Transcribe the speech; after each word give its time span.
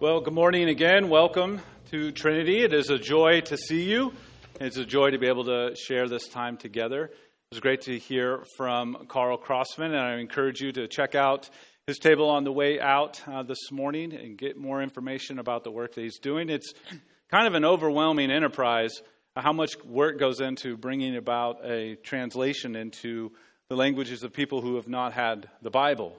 Well, 0.00 0.22
good 0.22 0.32
morning 0.32 0.70
again. 0.70 1.10
Welcome 1.10 1.60
to 1.90 2.10
Trinity. 2.10 2.62
It 2.64 2.72
is 2.72 2.88
a 2.88 2.98
joy 2.98 3.42
to 3.42 3.58
see 3.58 3.82
you. 3.82 4.14
It's 4.58 4.78
a 4.78 4.86
joy 4.86 5.10
to 5.10 5.18
be 5.18 5.26
able 5.26 5.44
to 5.44 5.76
share 5.76 6.08
this 6.08 6.26
time 6.26 6.56
together. 6.56 7.04
It 7.04 7.12
was 7.50 7.60
great 7.60 7.82
to 7.82 7.98
hear 7.98 8.42
from 8.56 9.04
Carl 9.08 9.36
Crossman, 9.36 9.92
and 9.92 10.00
I 10.00 10.14
encourage 10.14 10.62
you 10.62 10.72
to 10.72 10.88
check 10.88 11.14
out 11.14 11.50
his 11.86 11.98
table 11.98 12.30
on 12.30 12.44
the 12.44 12.50
way 12.50 12.80
out 12.80 13.20
uh, 13.28 13.42
this 13.42 13.70
morning 13.70 14.14
and 14.14 14.38
get 14.38 14.56
more 14.56 14.82
information 14.82 15.38
about 15.38 15.64
the 15.64 15.70
work 15.70 15.94
that 15.96 16.00
he's 16.00 16.18
doing. 16.18 16.48
It's 16.48 16.72
kind 17.30 17.46
of 17.46 17.52
an 17.52 17.66
overwhelming 17.66 18.30
enterprise 18.30 19.02
how 19.36 19.52
much 19.52 19.76
work 19.84 20.18
goes 20.18 20.40
into 20.40 20.78
bringing 20.78 21.14
about 21.14 21.62
a 21.62 21.96
translation 21.96 22.74
into 22.74 23.32
the 23.68 23.76
languages 23.76 24.22
of 24.22 24.32
people 24.32 24.62
who 24.62 24.76
have 24.76 24.88
not 24.88 25.12
had 25.12 25.50
the 25.60 25.70
Bible. 25.70 26.16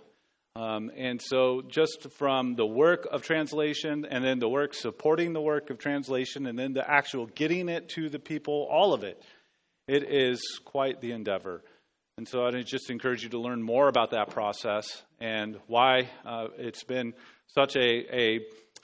Um, 0.55 0.91
and 0.97 1.21
so, 1.21 1.61
just 1.61 2.11
from 2.11 2.55
the 2.55 2.65
work 2.65 3.07
of 3.09 3.21
translation, 3.21 4.05
and 4.09 4.21
then 4.23 4.39
the 4.39 4.49
work 4.49 4.73
supporting 4.73 5.31
the 5.31 5.41
work 5.41 5.69
of 5.69 5.77
translation, 5.77 6.45
and 6.45 6.59
then 6.59 6.73
the 6.73 6.89
actual 6.89 7.27
getting 7.27 7.69
it 7.69 7.87
to 7.89 8.09
the 8.09 8.19
people, 8.19 8.67
all 8.69 8.93
of 8.93 9.05
it, 9.05 9.21
it 9.87 10.03
is 10.03 10.41
quite 10.65 10.99
the 10.99 11.13
endeavor. 11.13 11.63
And 12.17 12.27
so, 12.27 12.45
I 12.45 12.51
just 12.63 12.89
encourage 12.89 13.23
you 13.23 13.29
to 13.29 13.39
learn 13.39 13.63
more 13.63 13.87
about 13.87 14.11
that 14.11 14.31
process 14.31 15.01
and 15.21 15.57
why 15.67 16.09
uh, 16.25 16.47
it's 16.57 16.83
been 16.83 17.13
such 17.47 17.77
a, 17.77 18.13
a, 18.13 18.39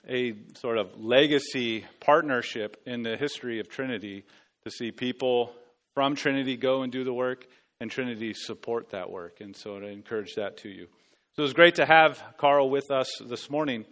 a 0.08 0.34
sort 0.56 0.78
of 0.78 0.98
legacy 0.98 1.84
partnership 2.00 2.80
in 2.86 3.02
the 3.02 3.18
history 3.18 3.60
of 3.60 3.68
Trinity 3.68 4.24
to 4.64 4.70
see 4.70 4.90
people 4.90 5.52
from 5.92 6.14
Trinity 6.14 6.56
go 6.56 6.80
and 6.80 6.90
do 6.90 7.04
the 7.04 7.12
work 7.12 7.46
and 7.78 7.90
Trinity 7.90 8.32
support 8.32 8.90
that 8.92 9.10
work. 9.10 9.42
And 9.42 9.54
so, 9.54 9.76
I 9.76 9.90
encourage 9.90 10.34
that 10.36 10.56
to 10.58 10.70
you. 10.70 10.88
So 11.38 11.42
it 11.42 11.44
was 11.44 11.52
great 11.52 11.76
to 11.76 11.86
have 11.86 12.20
Carl 12.36 12.68
with 12.68 12.90
us 12.90 13.08
this 13.24 13.48
morning. 13.48 13.84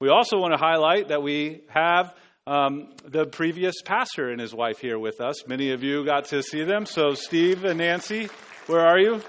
We 0.00 0.08
also 0.08 0.36
want 0.36 0.52
to 0.52 0.58
highlight 0.58 1.10
that 1.10 1.22
we 1.22 1.60
have 1.68 2.12
um, 2.44 2.88
the 3.04 3.24
previous 3.24 3.82
pastor 3.82 4.30
and 4.30 4.40
his 4.40 4.52
wife 4.52 4.80
here 4.80 4.98
with 4.98 5.20
us. 5.20 5.46
Many 5.46 5.70
of 5.70 5.84
you 5.84 6.04
got 6.04 6.24
to 6.30 6.42
see 6.42 6.64
them. 6.64 6.86
So, 6.86 7.14
Steve 7.14 7.64
and 7.64 7.78
Nancy, 7.78 8.28
where 8.66 8.80
are 8.80 8.98
you? 8.98 9.22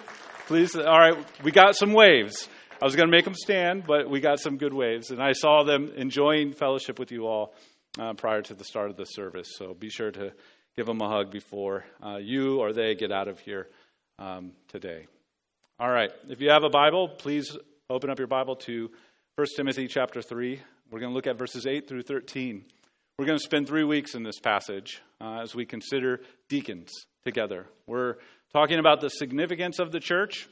Please. 0.48 0.76
All 0.76 0.84
right, 0.84 1.16
we 1.44 1.52
got 1.52 1.76
some 1.76 1.94
waves. 1.94 2.50
I 2.82 2.86
was 2.86 2.96
going 2.96 3.08
to 3.08 3.16
make 3.16 3.26
them 3.26 3.36
stand, 3.36 3.86
but 3.86 4.10
we 4.10 4.20
got 4.20 4.40
some 4.40 4.58
good 4.58 4.74
waves. 4.74 5.12
And 5.12 5.22
I 5.22 5.34
saw 5.34 5.64
them 5.64 5.92
enjoying 5.96 6.54
fellowship 6.54 6.98
with 6.98 7.12
you 7.12 7.28
all 7.28 7.54
uh, 8.00 8.14
prior 8.14 8.42
to 8.42 8.56
the 8.56 8.64
start 8.64 8.90
of 8.90 8.98
the 8.98 9.06
service. 9.06 9.50
So 9.56 9.76
be 9.76 9.92
sure 9.92 10.10
to 10.10 10.34
give 10.76 10.88
them 10.88 11.02
a 11.02 11.08
hug 11.08 11.30
before 11.30 11.86
uh, 12.04 12.18
you 12.18 12.62
or 12.62 12.74
they 12.74 12.96
get 12.96 13.12
out 13.12 13.28
of 13.28 13.40
here 13.42 13.68
um, 14.18 14.54
today. 14.70 15.06
All 15.82 15.90
right. 15.90 16.12
If 16.28 16.42
you 16.42 16.50
have 16.50 16.66
a 16.66 16.70
Bible, 16.70 17.08
please 17.08 17.56
open 17.92 18.12
up 18.12 18.20
your 18.20 18.28
Bible 18.28 18.56
to 18.56 18.92
1 19.36 19.48
Timothy 19.56 19.88
chapter 19.88 20.22
3. 20.22 20.62
We're 20.92 21.00
going 21.00 21.10
to 21.10 21.16
look 21.16 21.26
at 21.26 21.40
verses 21.40 21.66
8 21.66 21.88
through 21.88 22.04
13. 22.04 22.64
We're 23.18 23.26
going 23.26 23.40
to 23.40 23.44
spend 23.44 23.66
three 23.66 23.84
weeks 23.84 24.14
in 24.14 24.22
this 24.22 24.40
passage 24.40 25.02
uh, 25.20 25.40
as 25.42 25.56
we 25.56 25.66
consider 25.66 26.22
deacons 26.50 26.92
together. 27.24 27.66
We're 27.88 28.18
talking 28.54 28.78
about 28.78 29.02
the 29.02 29.10
significance 29.10 29.80
of 29.80 29.92
the 29.92 30.00
church 30.00 30.48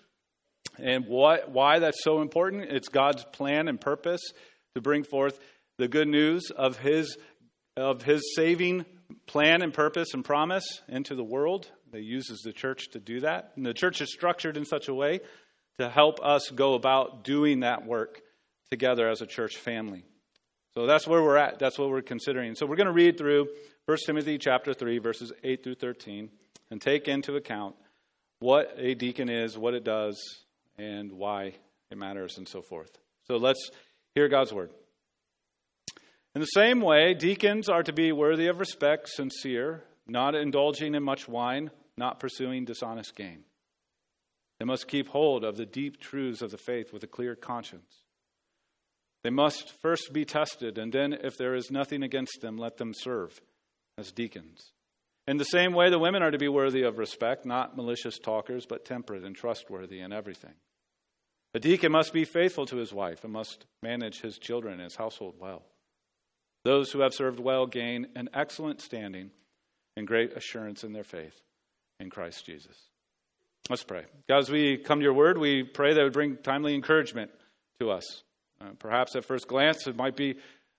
and 0.79 1.05
what, 1.05 1.51
why 1.51 1.77
that's 1.77 2.03
so 2.03 2.23
important. 2.23 2.71
It's 2.71 2.87
God's 2.87 3.23
plan 3.25 3.67
and 3.67 3.79
purpose 3.79 4.21
to 4.73 4.81
bring 4.81 5.03
forth 5.03 5.39
the 5.77 5.87
good 5.87 6.07
news 6.07 6.49
of 6.49 6.79
His, 6.79 7.19
of 7.75 8.01
his 8.01 8.33
saving 8.35 8.83
plan 9.27 9.61
and 9.61 9.71
purpose 9.71 10.15
and 10.15 10.25
promise 10.25 10.65
into 10.87 11.13
the 11.13 11.23
world 11.23 11.69
He 11.93 11.99
uses 11.99 12.39
the 12.39 12.51
church 12.51 12.89
to 12.93 12.99
do 12.99 13.19
that. 13.19 13.51
And 13.55 13.63
the 13.63 13.75
church 13.75 14.01
is 14.01 14.11
structured 14.11 14.57
in 14.57 14.65
such 14.65 14.87
a 14.87 14.93
way 14.95 15.19
to 15.77 15.89
help 15.89 16.19
us 16.23 16.49
go 16.49 16.73
about 16.73 17.23
doing 17.23 17.61
that 17.61 17.85
work 17.85 18.21
together 18.69 19.07
as 19.09 19.21
a 19.21 19.27
church 19.27 19.57
family. 19.57 20.03
So 20.73 20.85
that's 20.85 21.07
where 21.07 21.23
we're 21.23 21.37
at. 21.37 21.59
That's 21.59 21.79
what 21.79 21.89
we're 21.89 22.01
considering. 22.01 22.55
So 22.55 22.65
we're 22.65 22.75
going 22.75 22.87
to 22.87 22.93
read 22.93 23.17
through 23.17 23.47
1 23.85 23.97
Timothy 24.05 24.37
chapter 24.37 24.73
3 24.73 24.99
verses 24.99 25.31
8 25.43 25.63
through 25.63 25.75
13 25.75 26.29
and 26.69 26.81
take 26.81 27.07
into 27.07 27.35
account 27.35 27.75
what 28.39 28.75
a 28.77 28.93
deacon 28.93 29.29
is, 29.29 29.57
what 29.57 29.73
it 29.73 29.83
does, 29.83 30.19
and 30.77 31.13
why 31.13 31.53
it 31.89 31.97
matters 31.97 32.37
and 32.37 32.47
so 32.47 32.61
forth. 32.61 32.91
So 33.27 33.37
let's 33.37 33.71
hear 34.13 34.27
God's 34.27 34.53
word. 34.53 34.69
In 36.35 36.41
the 36.41 36.47
same 36.47 36.81
way, 36.81 37.15
deacons 37.15 37.67
are 37.69 37.81
to 37.81 37.93
be 37.93 38.11
worthy 38.11 38.47
of 38.47 38.59
respect, 38.59 39.09
sincere, 39.09 39.83
not 40.05 40.35
indulging 40.35 40.93
in 40.93 41.01
much 41.01 41.27
wine, 41.27 41.71
not 41.97 42.19
pursuing 42.19 42.65
dishonest 42.65 43.15
gain. 43.15 43.43
They 44.59 44.65
must 44.65 44.87
keep 44.87 45.09
hold 45.09 45.43
of 45.43 45.57
the 45.57 45.65
deep 45.65 45.99
truths 45.99 46.41
of 46.41 46.51
the 46.51 46.57
faith 46.57 46.91
with 46.91 47.03
a 47.03 47.07
clear 47.07 47.35
conscience. 47.35 48.03
They 49.23 49.29
must 49.29 49.71
first 49.81 50.13
be 50.13 50.25
tested, 50.25 50.77
and 50.77 50.91
then, 50.91 51.13
if 51.13 51.37
there 51.37 51.55
is 51.55 51.69
nothing 51.69 52.03
against 52.03 52.41
them, 52.41 52.57
let 52.57 52.77
them 52.77 52.93
serve 52.95 53.39
as 53.97 54.11
deacons. 54.11 54.71
In 55.27 55.37
the 55.37 55.43
same 55.43 55.73
way, 55.73 55.89
the 55.89 55.99
women 55.99 56.23
are 56.23 56.31
to 56.31 56.37
be 56.37 56.47
worthy 56.47 56.83
of 56.83 56.97
respect, 56.97 57.45
not 57.45 57.75
malicious 57.75 58.17
talkers, 58.17 58.65
but 58.65 58.85
temperate 58.85 59.23
and 59.23 59.35
trustworthy 59.35 59.99
in 59.99 60.13
everything. 60.13 60.53
A 61.53 61.59
deacon 61.59 61.91
must 61.91 62.13
be 62.13 62.23
faithful 62.23 62.65
to 62.67 62.77
his 62.77 62.93
wife 62.93 63.23
and 63.23 63.33
must 63.33 63.65
manage 63.83 64.21
his 64.21 64.37
children 64.37 64.75
and 64.75 64.83
his 64.83 64.95
household 64.95 65.35
well. 65.39 65.63
Those 66.63 66.91
who 66.91 67.01
have 67.01 67.13
served 67.13 67.39
well 67.39 67.65
gain 67.65 68.07
an 68.15 68.29
excellent 68.33 68.81
standing 68.81 69.31
and 69.95 70.07
great 70.07 70.33
assurance 70.33 70.83
in 70.83 70.93
their 70.93 71.03
faith 71.03 71.41
in 71.99 72.09
Christ 72.09 72.45
Jesus. 72.45 72.77
Let's 73.69 73.83
pray. 73.83 74.05
God, 74.29 74.39
as 74.39 74.49
we 74.49 74.77
come 74.77 74.99
to 74.99 75.03
your 75.03 75.13
word, 75.13 75.37
we 75.37 75.63
pray 75.63 75.93
that 75.93 75.99
it 75.99 76.03
would 76.03 76.13
bring 76.13 76.37
timely 76.37 76.73
encouragement 76.73 77.31
to 77.79 77.91
us. 77.91 78.23
Uh, 78.61 78.69
perhaps 78.79 79.15
at 79.15 79.25
first 79.25 79.47
glance, 79.47 79.87
it 79.87 79.95
might 79.95 80.15
be 80.15 80.35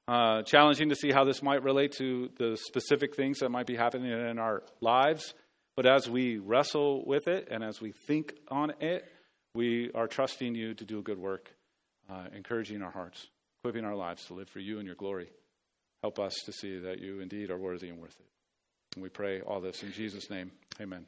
uh, 0.08 0.42
challenging 0.42 0.88
to 0.88 0.96
see 0.96 1.12
how 1.12 1.24
this 1.24 1.42
might 1.42 1.62
relate 1.62 1.92
to 1.92 2.30
the 2.38 2.56
specific 2.56 3.14
things 3.14 3.40
that 3.40 3.50
might 3.50 3.66
be 3.66 3.76
happening 3.76 4.10
in 4.10 4.38
our 4.38 4.62
lives. 4.80 5.34
But 5.76 5.84
as 5.84 6.08
we 6.08 6.38
wrestle 6.38 7.04
with 7.06 7.28
it 7.28 7.48
and 7.50 7.62
as 7.62 7.80
we 7.80 7.92
think 7.92 8.34
on 8.48 8.72
it, 8.80 9.04
we 9.54 9.90
are 9.94 10.06
trusting 10.06 10.54
you 10.54 10.72
to 10.74 10.84
do 10.84 10.98
a 10.98 11.02
good 11.02 11.18
work, 11.18 11.52
uh, 12.10 12.24
encouraging 12.34 12.82
our 12.82 12.90
hearts, 12.90 13.28
equipping 13.60 13.84
our 13.84 13.94
lives 13.94 14.24
to 14.26 14.34
live 14.34 14.48
for 14.48 14.60
you 14.60 14.78
and 14.78 14.86
your 14.86 14.96
glory. 14.96 15.28
Help 16.02 16.18
us 16.18 16.34
to 16.46 16.52
see 16.52 16.78
that 16.78 17.00
you 17.00 17.20
indeed 17.20 17.50
are 17.50 17.58
worthy 17.58 17.90
and 17.90 17.98
worth 17.98 18.16
it. 18.18 18.26
And 18.94 19.02
we 19.02 19.10
pray 19.10 19.40
all 19.42 19.60
this 19.60 19.82
in 19.82 19.92
Jesus' 19.92 20.30
name. 20.30 20.52
Amen. 20.80 21.04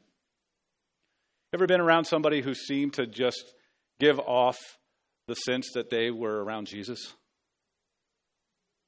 Ever 1.53 1.67
been 1.67 1.81
around 1.81 2.05
somebody 2.05 2.41
who 2.41 2.53
seemed 2.53 2.93
to 2.93 3.05
just 3.05 3.53
give 3.99 4.19
off 4.19 4.57
the 5.27 5.35
sense 5.35 5.71
that 5.73 5.89
they 5.89 6.09
were 6.09 6.43
around 6.43 6.67
Jesus? 6.67 7.13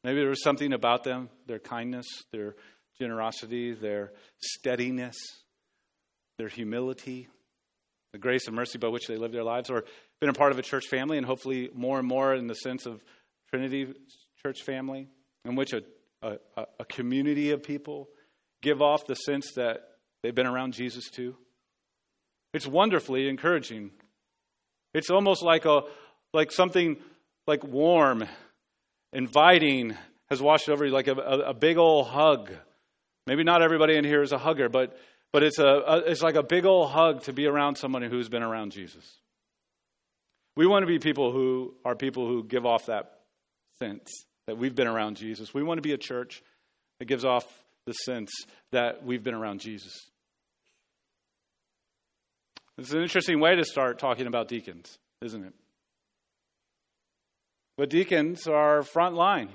Maybe 0.03 0.19
there 0.19 0.29
was 0.29 0.43
something 0.43 0.71
about 0.71 1.03
them, 1.03 1.29
their 1.45 1.59
kindness, 1.59 2.05
their 2.31 2.55
generosity, 2.99 3.73
their 3.73 4.13
steadiness, 4.41 5.15
their 6.37 6.47
humility, 6.47 7.27
the 8.13 8.19
grace 8.19 8.47
and 8.47 8.55
mercy 8.55 8.77
by 8.77 8.87
which 8.87 9.07
they 9.07 9.17
live 9.17 9.31
their 9.31 9.43
lives, 9.43 9.69
or 9.69 9.83
been 10.21 10.29
a 10.29 10.33
part 10.33 10.51
of 10.51 10.59
a 10.59 10.61
church 10.61 10.87
family, 10.87 11.17
and 11.17 11.25
hopefully 11.25 11.69
more 11.73 11.99
and 11.99 12.07
more 12.07 12.33
in 12.33 12.47
the 12.47 12.55
sense 12.55 12.85
of 12.85 13.03
Trinity 13.49 13.93
church 14.41 14.61
family, 14.61 15.09
in 15.45 15.55
which 15.55 15.73
a, 15.73 15.81
a, 16.21 16.37
a 16.79 16.85
community 16.85 17.51
of 17.51 17.61
people 17.63 18.07
give 18.61 18.81
off 18.81 19.05
the 19.05 19.15
sense 19.15 19.51
that 19.55 19.81
they've 20.21 20.35
been 20.35 20.47
around 20.47 20.73
Jesus 20.73 21.09
too. 21.09 21.35
It's 22.53 22.67
wonderfully 22.67 23.27
encouraging. 23.27 23.91
It's 24.93 25.09
almost 25.09 25.41
like 25.41 25.65
a 25.65 25.83
like 26.33 26.51
something 26.51 26.97
like 27.47 27.63
warm, 27.63 28.25
inviting 29.11 29.95
has 30.29 30.41
washed 30.41 30.69
over 30.69 30.85
you, 30.85 30.91
like 30.91 31.07
a, 31.07 31.13
a, 31.13 31.39
a 31.49 31.53
big 31.53 31.77
old 31.77 32.07
hug. 32.07 32.51
Maybe 33.27 33.43
not 33.43 33.61
everybody 33.61 33.95
in 33.95 34.05
here 34.05 34.21
is 34.21 34.31
a 34.31 34.37
hugger, 34.37 34.69
but 34.69 34.97
but 35.31 35.43
it's 35.43 35.59
a, 35.59 35.65
a 35.65 35.97
it's 35.99 36.21
like 36.21 36.35
a 36.35 36.43
big 36.43 36.65
old 36.65 36.91
hug 36.91 37.23
to 37.23 37.33
be 37.33 37.47
around 37.47 37.75
someone 37.75 38.03
who's 38.03 38.29
been 38.29 38.43
around 38.43 38.71
Jesus. 38.71 39.19
We 40.55 40.67
want 40.67 40.83
to 40.83 40.87
be 40.87 40.99
people 40.99 41.31
who 41.31 41.73
are 41.83 41.95
people 41.95 42.27
who 42.27 42.43
give 42.43 42.65
off 42.65 42.85
that 42.85 43.19
sense 43.79 44.11
that 44.45 44.57
we've 44.57 44.75
been 44.75 44.87
around 44.87 45.17
Jesus. 45.17 45.53
We 45.53 45.63
want 45.63 45.79
to 45.79 45.81
be 45.81 45.93
a 45.93 45.97
church 45.97 46.43
that 46.99 47.05
gives 47.05 47.25
off 47.25 47.45
the 47.85 47.93
sense 47.93 48.31
that 48.71 49.03
we've 49.03 49.23
been 49.23 49.33
around 49.33 49.61
Jesus. 49.61 50.11
It's 52.77 52.91
an 52.91 53.01
interesting 53.01 53.39
way 53.39 53.55
to 53.55 53.63
start 53.63 53.99
talking 53.99 54.27
about 54.27 54.47
deacons, 54.47 54.97
isn't 55.21 55.43
it? 55.43 55.53
But 57.77 57.89
deacons 57.89 58.47
are 58.47 58.81
frontline, 58.81 59.49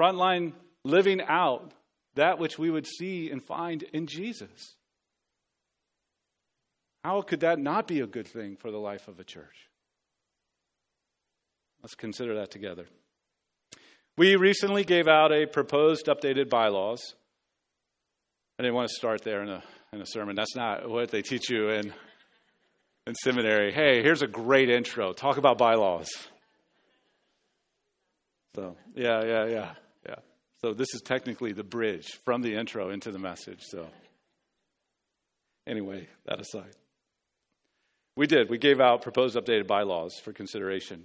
frontline 0.00 0.52
living 0.84 1.20
out 1.20 1.72
that 2.14 2.38
which 2.38 2.58
we 2.58 2.70
would 2.70 2.86
see 2.86 3.30
and 3.30 3.42
find 3.42 3.82
in 3.82 4.06
Jesus. 4.06 4.76
How 7.04 7.22
could 7.22 7.40
that 7.40 7.58
not 7.58 7.86
be 7.86 8.00
a 8.00 8.06
good 8.06 8.26
thing 8.26 8.56
for 8.56 8.70
the 8.70 8.78
life 8.78 9.06
of 9.08 9.20
a 9.20 9.24
church? 9.24 9.68
Let's 11.82 11.94
consider 11.94 12.34
that 12.36 12.50
together. 12.50 12.86
We 14.16 14.34
recently 14.34 14.82
gave 14.82 15.06
out 15.06 15.32
a 15.32 15.46
proposed 15.46 16.06
updated 16.06 16.48
bylaws. 16.48 17.14
I 18.58 18.64
didn't 18.64 18.74
want 18.74 18.88
to 18.88 18.94
start 18.94 19.22
there 19.22 19.42
in 19.42 19.48
a, 19.48 19.62
in 19.92 20.00
a 20.00 20.06
sermon. 20.06 20.36
That's 20.36 20.54
not 20.54 20.88
what 20.88 21.10
they 21.10 21.22
teach 21.22 21.50
you 21.50 21.70
in, 21.70 21.92
in 23.06 23.14
seminary. 23.14 23.72
Hey, 23.72 24.02
here's 24.02 24.22
a 24.22 24.26
great 24.26 24.68
intro. 24.68 25.12
Talk 25.12 25.36
about 25.38 25.58
bylaws. 25.58 26.10
So, 28.54 28.76
yeah, 28.94 29.24
yeah, 29.24 29.46
yeah, 29.46 29.70
yeah. 30.06 30.14
So, 30.60 30.74
this 30.74 30.88
is 30.94 31.02
technically 31.02 31.52
the 31.52 31.64
bridge 31.64 32.18
from 32.24 32.42
the 32.42 32.54
intro 32.54 32.90
into 32.90 33.12
the 33.12 33.18
message. 33.18 33.62
So, 33.62 33.86
anyway, 35.66 36.08
that 36.26 36.40
aside. 36.40 36.74
We 38.16 38.26
did. 38.26 38.50
We 38.50 38.58
gave 38.58 38.80
out 38.80 39.02
proposed 39.02 39.36
updated 39.36 39.68
bylaws 39.68 40.18
for 40.22 40.32
consideration 40.32 41.04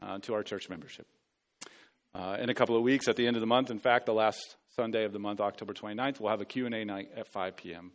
uh, 0.00 0.18
to 0.20 0.34
our 0.34 0.42
church 0.44 0.68
membership. 0.68 1.06
Uh, 2.14 2.36
in 2.38 2.50
a 2.50 2.54
couple 2.54 2.76
of 2.76 2.82
weeks, 2.82 3.08
at 3.08 3.16
the 3.16 3.26
end 3.26 3.36
of 3.36 3.40
the 3.40 3.46
month, 3.46 3.70
in 3.70 3.78
fact, 3.78 4.06
the 4.06 4.12
last 4.12 4.56
Sunday 4.76 5.04
of 5.04 5.12
the 5.12 5.18
month, 5.18 5.40
October 5.40 5.72
29th, 5.72 6.20
we'll 6.20 6.30
have 6.30 6.40
a 6.40 6.44
Q&A 6.44 6.84
night 6.84 7.10
at 7.16 7.26
5 7.26 7.56
p.m. 7.56 7.90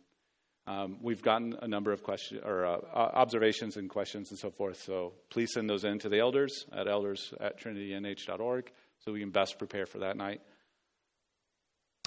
Um, 0.68 0.98
we've 1.00 1.22
gotten 1.22 1.56
a 1.62 1.66
number 1.66 1.92
of 1.92 2.02
questions 2.02 2.42
or 2.44 2.66
uh, 2.66 2.76
observations 2.94 3.78
and 3.78 3.88
questions 3.88 4.30
and 4.30 4.38
so 4.38 4.50
forth. 4.50 4.78
So 4.82 5.14
please 5.30 5.50
send 5.54 5.70
those 5.70 5.84
in 5.84 5.98
to 6.00 6.10
the 6.10 6.18
elders 6.18 6.66
at 6.76 6.86
elders 6.86 7.32
at 7.40 7.58
trinitynh.org 7.58 8.70
so 8.98 9.12
we 9.12 9.20
can 9.20 9.30
best 9.30 9.58
prepare 9.58 9.86
for 9.86 10.00
that 10.00 10.18
night. 10.18 10.42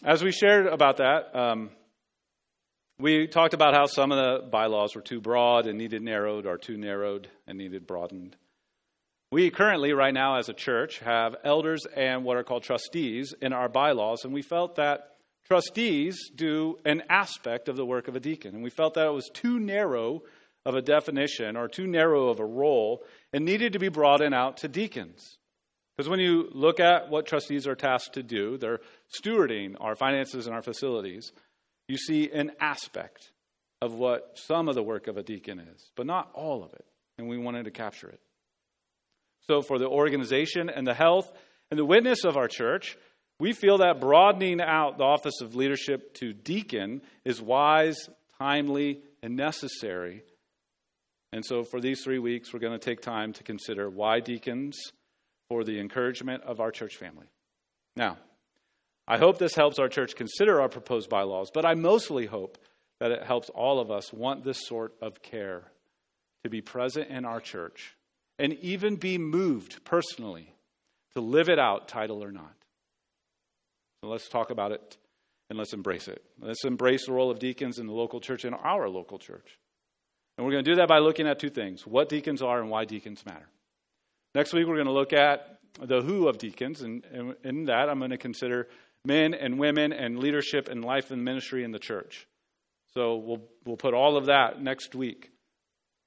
As 0.04 0.24
we 0.24 0.31
shared 0.31 0.68
about 0.68 0.98
that, 0.98 1.36
um, 1.36 1.72
we 3.00 3.25
talked 3.25 3.56
about 3.56 3.74
how 3.74 3.88
some 3.88 4.12
of 4.12 4.18
the 4.18 4.48
bylaws 4.48 4.96
were 4.96 5.02
too 5.02 5.22
broad 5.22 5.66
and 5.66 5.80
needed 5.80 6.04
narrowed, 6.04 6.46
or 6.46 6.60
too 6.60 6.78
narrowed 6.78 7.30
and 7.48 7.58
needed 7.58 7.88
broadened. 7.88 8.36
We 9.31 9.50
currently, 9.50 9.94
right 9.94 10.13
now, 10.13 10.38
as 10.38 10.50
a 10.50 10.54
church, 10.54 11.00
have 11.00 11.36
elders 11.44 11.88
and 11.96 12.24
what 12.24 12.38
are 12.38 12.44
called 12.44 12.62
trustees 12.62 13.34
in 13.42 13.54
our 13.54 13.69
bylaws, 13.69 14.24
and 14.24 14.34
we 14.34 14.44
felt 14.44 14.75
that 14.75 15.16
trustees 15.45 16.29
do 16.33 16.77
an 16.85 17.03
aspect 17.09 17.69
of 17.69 17.75
the 17.75 17.85
work 17.85 18.07
of 18.07 18.15
a 18.15 18.19
deacon. 18.19 18.55
And 18.55 18.63
we 18.63 18.69
felt 18.69 18.93
that 18.95 19.07
it 19.07 19.13
was 19.13 19.29
too 19.33 19.59
narrow 19.59 20.23
of 20.65 20.75
a 20.75 20.81
definition 20.81 21.57
or 21.57 21.67
too 21.67 21.88
narrow 21.88 22.29
of 22.29 22.39
a 22.39 22.45
role 22.45 23.03
and 23.33 23.45
needed 23.45 23.73
to 23.73 23.79
be 23.79 23.89
broadened 23.89 24.35
out 24.35 24.57
to 24.57 24.67
deacons. 24.67 25.38
Because 25.97 26.09
when 26.09 26.19
you 26.19 26.49
look 26.53 26.79
at 26.79 27.09
what 27.09 27.25
trustees 27.25 27.67
are 27.67 27.75
tasked 27.75 28.13
to 28.13 28.23
do, 28.23 28.57
they're 28.57 28.79
stewarding 29.13 29.75
our 29.79 29.95
finances 29.95 30.45
and 30.45 30.55
our 30.55 30.61
facilities 30.61 31.31
you 31.91 31.97
see 31.97 32.31
an 32.31 32.51
aspect 32.61 33.31
of 33.81 33.93
what 33.93 34.38
some 34.38 34.69
of 34.69 34.75
the 34.75 34.83
work 34.83 35.07
of 35.07 35.17
a 35.17 35.23
deacon 35.23 35.59
is, 35.59 35.91
but 35.97 36.05
not 36.05 36.31
all 36.33 36.63
of 36.63 36.71
it. 36.73 36.85
And 37.17 37.27
we 37.27 37.38
wanted 37.38 37.65
to 37.65 37.71
capture 37.71 38.07
it. 38.07 38.21
So, 39.47 39.61
for 39.61 39.77
the 39.77 39.88
organization 39.88 40.69
and 40.69 40.88
the 40.88 40.93
health 40.93 41.31
and 41.69 41.77
the 41.77 41.85
witness 41.85 42.23
of 42.23 42.38
our 42.38 42.47
church, 42.47 42.97
we 43.41 43.53
feel 43.53 43.79
that 43.79 43.99
broadening 43.99 44.61
out 44.61 44.99
the 44.99 45.03
office 45.03 45.41
of 45.41 45.55
leadership 45.55 46.13
to 46.13 46.31
deacon 46.31 47.01
is 47.25 47.41
wise, 47.41 47.97
timely, 48.38 49.01
and 49.23 49.35
necessary. 49.35 50.21
And 51.33 51.43
so, 51.43 51.63
for 51.63 51.81
these 51.81 52.03
three 52.03 52.19
weeks, 52.19 52.53
we're 52.53 52.59
going 52.59 52.77
to 52.77 52.85
take 52.85 53.01
time 53.01 53.33
to 53.33 53.43
consider 53.43 53.89
why 53.89 54.19
deacons 54.19 54.77
for 55.49 55.63
the 55.63 55.79
encouragement 55.79 56.43
of 56.43 56.59
our 56.59 56.69
church 56.69 56.97
family. 56.97 57.25
Now, 57.95 58.19
I 59.07 59.17
hope 59.17 59.39
this 59.39 59.55
helps 59.55 59.79
our 59.79 59.89
church 59.89 60.15
consider 60.15 60.61
our 60.61 60.69
proposed 60.69 61.09
bylaws, 61.09 61.49
but 61.51 61.65
I 61.65 61.73
mostly 61.73 62.27
hope 62.27 62.59
that 62.99 63.09
it 63.09 63.23
helps 63.23 63.49
all 63.49 63.79
of 63.79 63.89
us 63.89 64.13
want 64.13 64.43
this 64.43 64.67
sort 64.67 64.93
of 65.01 65.23
care 65.23 65.63
to 66.43 66.49
be 66.51 66.61
present 66.61 67.09
in 67.09 67.25
our 67.25 67.39
church 67.39 67.97
and 68.38 68.53
even 68.61 68.97
be 68.97 69.17
moved 69.17 69.83
personally 69.83 70.53
to 71.15 71.21
live 71.21 71.49
it 71.49 71.57
out, 71.57 71.88
title 71.88 72.23
or 72.23 72.31
not. 72.31 72.53
So 74.01 74.09
let's 74.09 74.27
talk 74.27 74.50
about 74.50 74.71
it 74.71 74.98
and 75.50 75.59
let's 75.59 75.74
embrace 75.74 76.07
it. 76.07 76.24
Let's 76.39 76.65
embrace 76.65 77.06
the 77.06 77.13
role 77.13 77.30
of 77.30 77.39
deacons 77.39 77.77
in 77.77 77.88
the 77.88 77.94
local 77.94 78.19
church, 78.19 78.45
in 78.45 78.53
our 78.53 78.89
local 78.89 79.19
church. 79.19 79.57
And 80.38 80.45
we're 80.45 80.53
going 80.53 80.63
to 80.63 80.71
do 80.71 80.75
that 80.77 80.88
by 80.88 81.00
looking 81.00 81.27
at 81.27 81.39
two 81.39 81.50
things 81.50 81.86
what 81.86 82.09
deacons 82.09 82.42
are 82.42 82.59
and 82.59 82.69
why 82.69 82.86
deacons 82.86 83.24
matter. 83.25 83.48
Next 84.33 84.53
week, 84.53 84.65
we're 84.65 84.75
going 84.75 84.88
to 84.88 84.94
look 84.94 85.13
at 85.13 85.59
the 85.80 86.01
who 86.01 86.27
of 86.27 86.38
deacons, 86.38 86.81
and 86.81 87.03
in 87.44 87.65
that, 87.65 87.89
I'm 87.89 88.00
going 88.00 88.12
to 88.12 88.18
consider 88.18 88.68
men 89.06 89.33
and 89.33 89.59
women 89.59 89.94
and 89.94 90.19
leadership 90.19 90.69
and 90.69 90.83
life 90.83 91.12
and 91.12 91.24
ministry 91.24 91.63
in 91.63 91.71
the 91.71 91.80
church. 91.80 92.27
So 92.94 93.18
we'll, 93.18 93.42
we'll 93.65 93.77
put 93.77 93.94
all 93.94 94.18
of 94.18 94.27
that 94.27 94.62
next 94.62 94.95
week. 94.95 95.31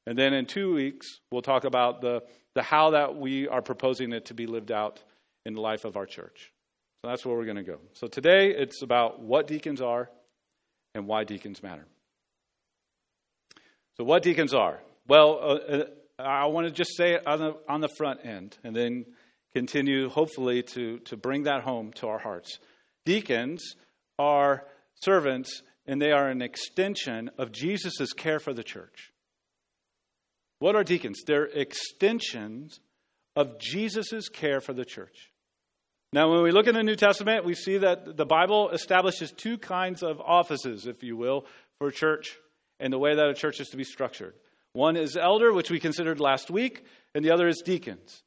And 0.06 0.18
then 0.18 0.34
in 0.34 0.46
two 0.46 0.74
weeks, 0.74 1.20
we'll 1.30 1.42
talk 1.42 1.64
about 1.64 2.00
the, 2.00 2.22
the 2.54 2.62
how 2.62 2.90
that 2.90 3.16
we 3.16 3.48
are 3.48 3.62
proposing 3.62 4.12
it 4.12 4.26
to 4.26 4.34
be 4.34 4.46
lived 4.46 4.70
out 4.70 5.02
in 5.46 5.54
the 5.54 5.60
life 5.60 5.84
of 5.84 5.96
our 5.96 6.06
church. 6.06 6.50
So 7.04 7.08
that's 7.08 7.26
where 7.26 7.36
we're 7.36 7.44
going 7.44 7.58
to 7.58 7.62
go. 7.62 7.80
So 7.92 8.06
today, 8.06 8.48
it's 8.56 8.80
about 8.80 9.20
what 9.20 9.46
deacons 9.46 9.82
are 9.82 10.08
and 10.94 11.06
why 11.06 11.24
deacons 11.24 11.62
matter. 11.62 11.84
So, 13.98 14.04
what 14.04 14.22
deacons 14.22 14.54
are? 14.54 14.80
Well, 15.06 15.38
uh, 15.38 15.72
uh 15.72 15.84
I 16.18 16.46
want 16.46 16.66
to 16.66 16.72
just 16.72 16.96
say 16.96 17.12
it 17.12 17.26
on 17.26 17.40
the, 17.40 17.56
on 17.68 17.82
the 17.82 17.90
front 17.98 18.24
end 18.24 18.56
and 18.64 18.74
then 18.74 19.04
continue, 19.52 20.08
hopefully, 20.08 20.62
to, 20.62 20.98
to 21.00 21.18
bring 21.18 21.42
that 21.42 21.60
home 21.60 21.92
to 21.96 22.08
our 22.08 22.18
hearts. 22.18 22.58
Deacons 23.04 23.74
are 24.18 24.64
servants, 25.02 25.60
and 25.84 26.00
they 26.00 26.12
are 26.12 26.30
an 26.30 26.40
extension 26.40 27.30
of 27.36 27.52
Jesus' 27.52 28.14
care 28.16 28.40
for 28.40 28.54
the 28.54 28.64
church. 28.64 29.12
What 30.58 30.74
are 30.74 30.84
deacons? 30.84 31.20
They're 31.26 31.44
extensions 31.44 32.80
of 33.36 33.58
Jesus' 33.58 34.30
care 34.30 34.62
for 34.62 34.72
the 34.72 34.86
church. 34.86 35.33
Now, 36.14 36.30
when 36.30 36.44
we 36.44 36.52
look 36.52 36.68
in 36.68 36.76
the 36.76 36.84
New 36.84 36.94
Testament, 36.94 37.44
we 37.44 37.56
see 37.56 37.78
that 37.78 38.16
the 38.16 38.24
Bible 38.24 38.70
establishes 38.70 39.32
two 39.32 39.58
kinds 39.58 40.00
of 40.00 40.20
offices, 40.20 40.86
if 40.86 41.02
you 41.02 41.16
will, 41.16 41.44
for 41.78 41.90
church 41.90 42.38
and 42.78 42.92
the 42.92 43.00
way 43.00 43.16
that 43.16 43.28
a 43.28 43.34
church 43.34 43.58
is 43.58 43.70
to 43.70 43.76
be 43.76 43.82
structured. 43.82 44.34
One 44.74 44.96
is 44.96 45.16
elder, 45.16 45.52
which 45.52 45.72
we 45.72 45.80
considered 45.80 46.20
last 46.20 46.52
week, 46.52 46.84
and 47.16 47.24
the 47.24 47.32
other 47.32 47.48
is 47.48 47.62
deacons. 47.64 48.22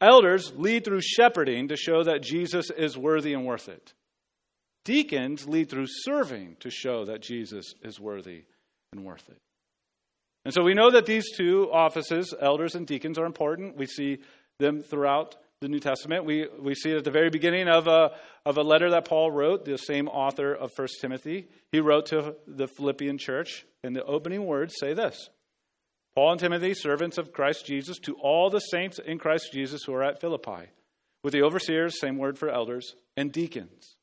Elders 0.00 0.54
lead 0.56 0.86
through 0.86 1.02
shepherding 1.02 1.68
to 1.68 1.76
show 1.76 2.02
that 2.02 2.22
Jesus 2.22 2.70
is 2.70 2.96
worthy 2.96 3.34
and 3.34 3.44
worth 3.44 3.68
it. 3.68 3.92
Deacons 4.86 5.46
lead 5.46 5.68
through 5.68 5.88
serving 5.88 6.56
to 6.60 6.70
show 6.70 7.04
that 7.04 7.20
Jesus 7.20 7.74
is 7.82 8.00
worthy 8.00 8.44
and 8.90 9.04
worth 9.04 9.28
it. 9.28 9.42
And 10.46 10.54
so 10.54 10.62
we 10.62 10.72
know 10.72 10.90
that 10.90 11.04
these 11.04 11.30
two 11.36 11.70
offices, 11.70 12.32
elders 12.40 12.74
and 12.74 12.86
deacons, 12.86 13.18
are 13.18 13.26
important. 13.26 13.76
We 13.76 13.84
see 13.84 14.20
them 14.58 14.80
throughout 14.80 15.36
the 15.60 15.68
New 15.68 15.80
Testament. 15.80 16.24
We, 16.24 16.46
we 16.58 16.74
see 16.74 16.90
it 16.90 16.98
at 16.98 17.04
the 17.04 17.10
very 17.10 17.30
beginning 17.30 17.68
of 17.68 17.86
a, 17.86 18.12
of 18.44 18.58
a 18.58 18.62
letter 18.62 18.90
that 18.90 19.06
Paul 19.06 19.30
wrote, 19.30 19.64
the 19.64 19.78
same 19.78 20.08
author 20.08 20.52
of 20.52 20.70
1 20.76 20.88
Timothy. 21.00 21.48
He 21.72 21.80
wrote 21.80 22.06
to 22.06 22.36
the 22.46 22.68
Philippian 22.68 23.18
church, 23.18 23.64
and 23.82 23.96
the 23.96 24.04
opening 24.04 24.44
words 24.46 24.74
say 24.78 24.92
this 24.92 25.30
Paul 26.14 26.32
and 26.32 26.40
Timothy, 26.40 26.74
servants 26.74 27.18
of 27.18 27.32
Christ 27.32 27.66
Jesus, 27.66 27.98
to 28.00 28.14
all 28.14 28.50
the 28.50 28.60
saints 28.60 28.98
in 28.98 29.18
Christ 29.18 29.50
Jesus 29.52 29.84
who 29.84 29.94
are 29.94 30.02
at 30.02 30.20
Philippi, 30.20 30.70
with 31.22 31.32
the 31.32 31.42
overseers, 31.42 32.00
same 32.00 32.18
word 32.18 32.38
for 32.38 32.50
elders, 32.50 32.94
and 33.16 33.32
deacons. 33.32 33.96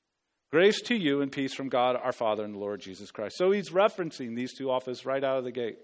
Grace 0.51 0.81
to 0.81 0.95
you 0.95 1.21
and 1.21 1.31
peace 1.31 1.53
from 1.53 1.69
God 1.69 1.95
our 1.95 2.11
Father 2.11 2.43
and 2.43 2.53
the 2.53 2.59
Lord 2.59 2.79
Jesus 2.79 3.09
Christ. 3.09 3.37
So 3.37 3.51
he's 3.51 3.71
referencing 3.71 4.35
these 4.35 4.53
two 4.53 4.69
offices 4.69 5.03
right 5.05 5.23
out 5.23 5.39
of 5.39 5.43
the 5.43 5.51
gate. 5.51 5.79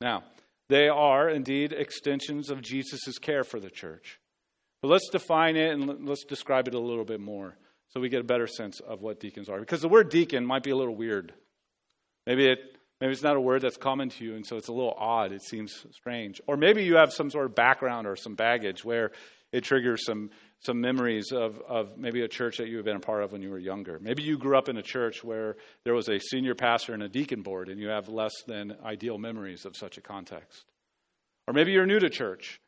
Now, 0.00 0.22
they 0.68 0.88
are 0.88 1.28
indeed 1.28 1.72
extensions 1.72 2.50
of 2.50 2.62
Jesus' 2.62 3.18
care 3.18 3.44
for 3.44 3.60
the 3.60 3.70
church. 3.70 4.20
But 4.82 4.88
let's 4.88 5.08
define 5.10 5.56
it 5.56 5.72
and 5.72 6.06
let's 6.06 6.24
describe 6.24 6.68
it 6.68 6.74
a 6.74 6.78
little 6.80 7.04
bit 7.04 7.20
more 7.20 7.56
so 7.88 8.00
we 8.00 8.08
get 8.08 8.20
a 8.20 8.24
better 8.24 8.46
sense 8.46 8.80
of 8.80 9.00
what 9.00 9.20
deacons 9.20 9.48
are. 9.48 9.60
Because 9.60 9.80
the 9.80 9.88
word 9.88 10.10
deacon 10.10 10.44
might 10.44 10.62
be 10.62 10.70
a 10.70 10.76
little 10.76 10.96
weird. 10.96 11.32
Maybe 12.26 12.46
it 12.46 12.58
Maybe 13.00 13.12
it's 13.12 13.22
not 13.22 13.36
a 13.36 13.40
word 13.40 13.62
that's 13.62 13.76
common 13.76 14.08
to 14.08 14.24
you, 14.24 14.34
and 14.34 14.46
so 14.46 14.56
it's 14.56 14.68
a 14.68 14.72
little 14.72 14.94
odd. 14.96 15.32
It 15.32 15.42
seems 15.42 15.84
strange. 15.90 16.40
Or 16.46 16.56
maybe 16.56 16.84
you 16.84 16.96
have 16.96 17.12
some 17.12 17.28
sort 17.28 17.46
of 17.46 17.54
background 17.54 18.06
or 18.06 18.16
some 18.16 18.34
baggage 18.34 18.84
where 18.84 19.10
it 19.54 19.62
triggers 19.62 20.04
some, 20.04 20.30
some 20.58 20.80
memories 20.80 21.30
of, 21.30 21.60
of 21.68 21.96
maybe 21.96 22.22
a 22.22 22.28
church 22.28 22.56
that 22.56 22.66
you 22.66 22.74
have 22.74 22.84
been 22.84 22.96
a 22.96 23.00
part 23.00 23.22
of 23.22 23.30
when 23.30 23.40
you 23.40 23.50
were 23.50 23.58
younger. 23.58 24.00
Maybe 24.00 24.24
you 24.24 24.36
grew 24.36 24.58
up 24.58 24.68
in 24.68 24.76
a 24.76 24.82
church 24.82 25.22
where 25.22 25.54
there 25.84 25.94
was 25.94 26.08
a 26.08 26.18
senior 26.18 26.56
pastor 26.56 26.92
and 26.92 27.04
a 27.04 27.08
deacon 27.08 27.42
board, 27.42 27.68
and 27.68 27.78
you 27.78 27.86
have 27.86 28.08
less 28.08 28.32
than 28.48 28.76
ideal 28.84 29.16
memories 29.16 29.64
of 29.64 29.76
such 29.76 29.96
a 29.96 30.00
context. 30.00 30.64
Or 31.46 31.54
maybe 31.54 31.70
you're 31.70 31.86
new 31.86 32.00
to 32.00 32.10
church, 32.10 32.60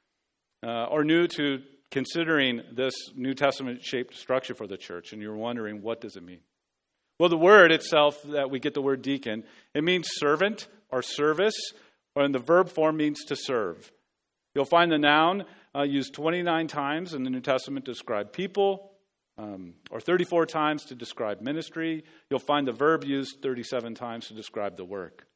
uh, 0.64 0.84
or 0.84 1.02
new 1.02 1.26
to 1.26 1.60
considering 1.90 2.62
this 2.72 2.94
New 3.16 3.34
Testament 3.34 3.82
shaped 3.82 4.14
structure 4.14 4.54
for 4.54 4.68
the 4.68 4.76
church, 4.76 5.12
and 5.12 5.20
you're 5.20 5.34
wondering, 5.34 5.82
what 5.82 6.00
does 6.00 6.14
it 6.14 6.22
mean? 6.22 6.40
Well, 7.18 7.30
the 7.30 7.36
word 7.36 7.72
itself 7.72 8.22
that 8.26 8.48
we 8.48 8.60
get 8.60 8.74
the 8.74 8.82
word 8.82 9.02
deacon, 9.02 9.42
it 9.74 9.82
means 9.82 10.06
servant 10.08 10.68
or 10.88 11.02
service, 11.02 11.56
or 12.14 12.24
in 12.24 12.30
the 12.30 12.38
verb 12.38 12.68
form 12.68 12.96
means 12.96 13.24
to 13.24 13.34
serve. 13.34 13.90
You'll 14.54 14.66
find 14.66 14.92
the 14.92 14.98
noun 14.98 15.46
uh, 15.76 15.82
used 15.82 16.14
29 16.14 16.68
times 16.68 17.14
in 17.14 17.22
the 17.22 17.30
New 17.30 17.40
Testament 17.40 17.84
to 17.86 17.92
describe 17.92 18.32
people, 18.32 18.92
um, 19.38 19.74
or 19.90 20.00
34 20.00 20.46
times 20.46 20.84
to 20.86 20.94
describe 20.94 21.40
ministry. 21.40 22.04
You'll 22.30 22.38
find 22.38 22.66
the 22.66 22.72
verb 22.72 23.04
used 23.04 23.42
37 23.42 23.94
times 23.94 24.28
to 24.28 24.34
describe 24.34 24.76
the 24.76 24.84
work. 24.84 25.26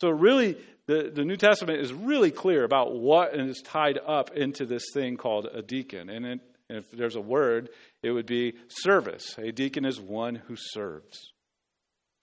So, 0.00 0.10
really, 0.10 0.56
the, 0.86 1.10
the 1.14 1.24
New 1.24 1.36
Testament 1.36 1.80
is 1.80 1.92
really 1.92 2.30
clear 2.30 2.64
about 2.64 2.94
what 2.94 3.34
is 3.34 3.62
tied 3.62 3.98
up 4.04 4.36
into 4.36 4.66
this 4.66 4.84
thing 4.92 5.16
called 5.16 5.46
a 5.52 5.62
deacon. 5.62 6.08
And 6.08 6.26
it, 6.26 6.40
if 6.68 6.90
there's 6.90 7.16
a 7.16 7.20
word, 7.20 7.68
it 8.02 8.10
would 8.10 8.26
be 8.26 8.54
service. 8.68 9.36
A 9.38 9.52
deacon 9.52 9.84
is 9.84 10.00
one 10.00 10.34
who 10.34 10.56
serves. 10.56 11.32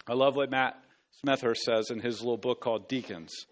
I 0.08 0.13
love 0.13 0.36
what 0.36 0.50
Matt 0.50 0.82
Smethurst 1.24 1.58
says 1.58 1.91
in 1.91 2.00
his 2.00 2.22
little 2.22 2.38
book 2.38 2.60
called 2.60 2.89
Deacons. 2.89 3.46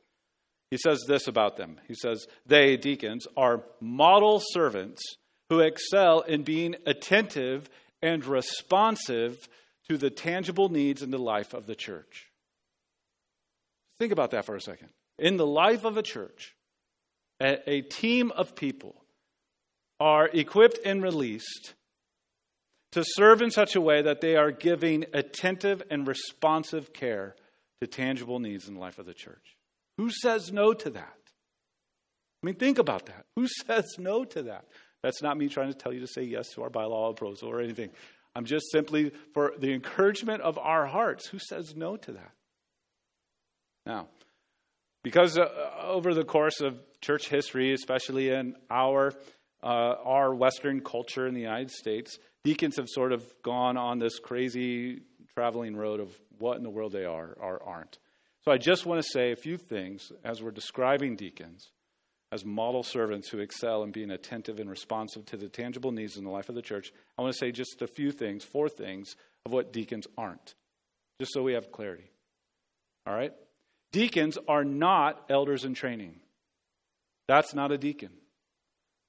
He 0.71 0.77
says 0.77 1.03
this 1.07 1.27
about 1.27 1.57
them. 1.57 1.79
He 1.87 1.95
says, 1.95 2.27
They, 2.45 2.77
deacons, 2.77 3.27
are 3.35 3.63
model 3.79 4.41
servants 4.51 5.01
who 5.49 5.59
excel 5.59 6.21
in 6.21 6.43
being 6.43 6.75
attentive 6.85 7.69
and 8.01 8.23
responsive 8.25 9.47
to 9.89 9.97
the 9.97 10.09
tangible 10.11 10.69
needs 10.69 11.01
in 11.01 11.09
the 11.09 11.17
life 11.17 11.53
of 11.53 11.65
the 11.65 11.75
church. 11.75 12.27
Think 13.97 14.11
about 14.11 14.31
that 14.31 14.45
for 14.45 14.55
a 14.55 14.61
second. 14.61 14.89
In 15.17 15.37
the 15.37 15.47
life 15.47 15.83
of 15.83 15.97
a 15.97 16.03
church, 16.03 16.55
a, 17.41 17.81
team 17.81 18.31
of 18.31 18.55
people 18.55 18.95
are 19.99 20.27
equipped 20.27 20.79
and 20.85 21.01
released 21.01 21.73
to 22.91 23.03
serve 23.05 23.41
in 23.41 23.51
such 23.51 23.75
a 23.75 23.81
way 23.81 24.01
that 24.01 24.21
they 24.21 24.35
are 24.35 24.51
giving 24.51 25.05
attentive 25.13 25.81
and 25.89 26.07
responsive 26.07 26.93
care 26.93 27.35
to 27.81 27.87
tangible 27.87 28.39
needs 28.39 28.67
in 28.67 28.75
the 28.75 28.79
life 28.79 28.99
of 28.99 29.05
the 29.05 29.13
church. 29.13 29.57
Who 29.99 30.09
says 30.09 30.53
no 30.53 30.73
to 30.73 30.91
that? 30.91 31.17
I 32.41 32.45
mean, 32.45 32.55
think 32.55 32.77
about 32.77 33.07
that. 33.07 33.25
Who 33.35 33.49
says 33.49 33.85
no 33.97 34.23
to 34.23 34.43
that? 34.43 34.63
That's 35.03 35.21
not 35.21 35.37
me 35.37 35.49
trying 35.49 35.73
to 35.73 35.77
tell 35.77 35.91
you 35.91 35.99
to 35.99 36.07
say 36.07 36.23
yes 36.23 36.47
to 36.53 36.63
our 36.63 36.69
bylaw 36.69 37.13
proposal 37.17 37.49
or 37.49 37.59
anything. 37.59 37.89
I'm 38.33 38.45
just 38.45 38.71
simply 38.71 39.11
for 39.33 39.51
the 39.59 39.73
encouragement 39.73 40.41
of 40.41 40.57
our 40.57 40.85
hearts. 40.85 41.27
Who 41.27 41.37
says 41.37 41.75
no 41.75 41.97
to 41.97 42.13
that? 42.13 42.31
Now, 43.85 44.07
because 45.03 45.37
uh, 45.37 45.49
over 45.83 46.13
the 46.13 46.23
course 46.23 46.61
of 46.61 46.79
church 47.01 47.27
history, 47.27 47.73
especially 47.73 48.29
in 48.29 48.55
our 48.71 49.13
uh, 49.61 49.95
our 50.05 50.33
Western 50.33 50.79
culture 50.79 51.27
in 51.27 51.33
the 51.33 51.41
United 51.41 51.71
States, 51.71 52.19
deacons 52.45 52.77
have 52.77 52.87
sort 52.87 53.11
of 53.11 53.25
gone 53.43 53.75
on 53.75 53.99
this 53.99 54.17
crazy 54.17 55.01
traveling 55.33 55.75
road 55.75 55.99
of 55.99 56.17
what 56.37 56.55
in 56.55 56.63
the 56.63 56.69
world 56.69 56.93
they 56.93 57.03
are 57.03 57.35
or 57.37 57.61
aren't. 57.61 57.99
So 58.49 58.53
I 58.53 58.57
just 58.57 58.87
want 58.87 58.99
to 58.99 59.07
say 59.07 59.31
a 59.31 59.35
few 59.35 59.57
things 59.57 60.11
as 60.23 60.41
we're 60.41 60.49
describing 60.49 61.15
deacons 61.15 61.69
as 62.31 62.43
model 62.43 62.81
servants 62.81 63.29
who 63.29 63.37
excel 63.37 63.83
in 63.83 63.91
being 63.91 64.09
attentive 64.09 64.59
and 64.59 64.67
responsive 64.67 65.23
to 65.27 65.37
the 65.37 65.49
tangible 65.49 65.91
needs 65.91 66.17
in 66.17 66.23
the 66.23 66.31
life 66.31 66.49
of 66.49 66.55
the 66.55 66.63
church. 66.63 66.91
I 67.15 67.21
want 67.21 67.31
to 67.31 67.37
say 67.37 67.51
just 67.51 67.83
a 67.83 67.85
few 67.85 68.11
things, 68.11 68.43
four 68.43 68.67
things 68.67 69.15
of 69.45 69.51
what 69.51 69.71
deacons 69.71 70.07
aren't, 70.17 70.55
just 71.19 71.31
so 71.31 71.43
we 71.43 71.53
have 71.53 71.71
clarity. 71.71 72.09
All 73.05 73.13
right? 73.13 73.33
Deacons 73.91 74.39
are 74.47 74.63
not 74.63 75.25
elders 75.29 75.63
in 75.63 75.75
training. 75.75 76.15
That's 77.27 77.53
not 77.53 77.71
a 77.71 77.77
deacon. 77.77 78.13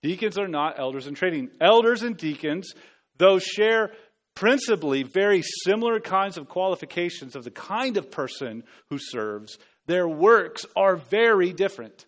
Deacons 0.02 0.36
are 0.36 0.48
not 0.48 0.78
elders 0.78 1.06
in 1.06 1.14
training. 1.14 1.48
Elders 1.62 2.02
and 2.02 2.14
deacons, 2.14 2.74
though 3.16 3.38
share 3.38 3.92
principally 4.34 5.02
very 5.02 5.42
similar 5.64 6.00
kinds 6.00 6.36
of 6.36 6.48
qualifications 6.48 7.36
of 7.36 7.44
the 7.44 7.50
kind 7.50 7.96
of 7.96 8.10
person 8.10 8.64
who 8.88 8.98
serves, 8.98 9.58
their 9.86 10.08
works 10.08 10.64
are 10.76 10.96
very 10.96 11.52
different. 11.52 12.06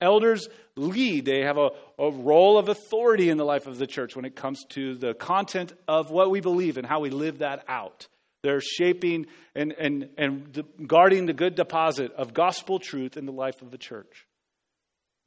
Elders 0.00 0.48
lead, 0.76 1.24
they 1.24 1.42
have 1.42 1.58
a, 1.58 1.70
a 1.98 2.10
role 2.10 2.58
of 2.58 2.68
authority 2.68 3.30
in 3.30 3.38
the 3.38 3.44
life 3.44 3.66
of 3.66 3.78
the 3.78 3.86
church 3.86 4.16
when 4.16 4.24
it 4.24 4.36
comes 4.36 4.64
to 4.70 4.94
the 4.96 5.14
content 5.14 5.72
of 5.88 6.10
what 6.10 6.30
we 6.30 6.40
believe 6.40 6.76
and 6.76 6.86
how 6.86 7.00
we 7.00 7.10
live 7.10 7.38
that 7.38 7.64
out. 7.68 8.06
They're 8.42 8.60
shaping 8.60 9.26
and, 9.54 9.72
and, 9.72 10.10
and 10.18 10.64
guarding 10.86 11.26
the 11.26 11.32
good 11.32 11.54
deposit 11.54 12.12
of 12.12 12.34
gospel 12.34 12.78
truth 12.78 13.16
in 13.16 13.24
the 13.24 13.32
life 13.32 13.62
of 13.62 13.70
the 13.70 13.78
church. 13.78 14.26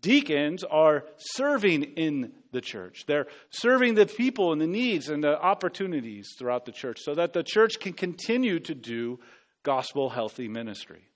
Deacons 0.01 0.63
are 0.63 1.05
serving 1.17 1.83
in 1.83 2.31
the 2.51 2.61
church. 2.61 3.05
They're 3.07 3.27
serving 3.49 3.95
the 3.95 4.05
people 4.05 4.51
and 4.51 4.61
the 4.61 4.67
needs 4.67 5.09
and 5.09 5.23
the 5.23 5.39
opportunities 5.39 6.29
throughout 6.37 6.65
the 6.65 6.71
church 6.71 6.99
so 7.01 7.15
that 7.15 7.33
the 7.33 7.43
church 7.43 7.79
can 7.79 7.93
continue 7.93 8.59
to 8.61 8.75
do 8.75 9.19
gospel 9.63 10.09
healthy 10.09 10.47
ministry. 10.47 11.09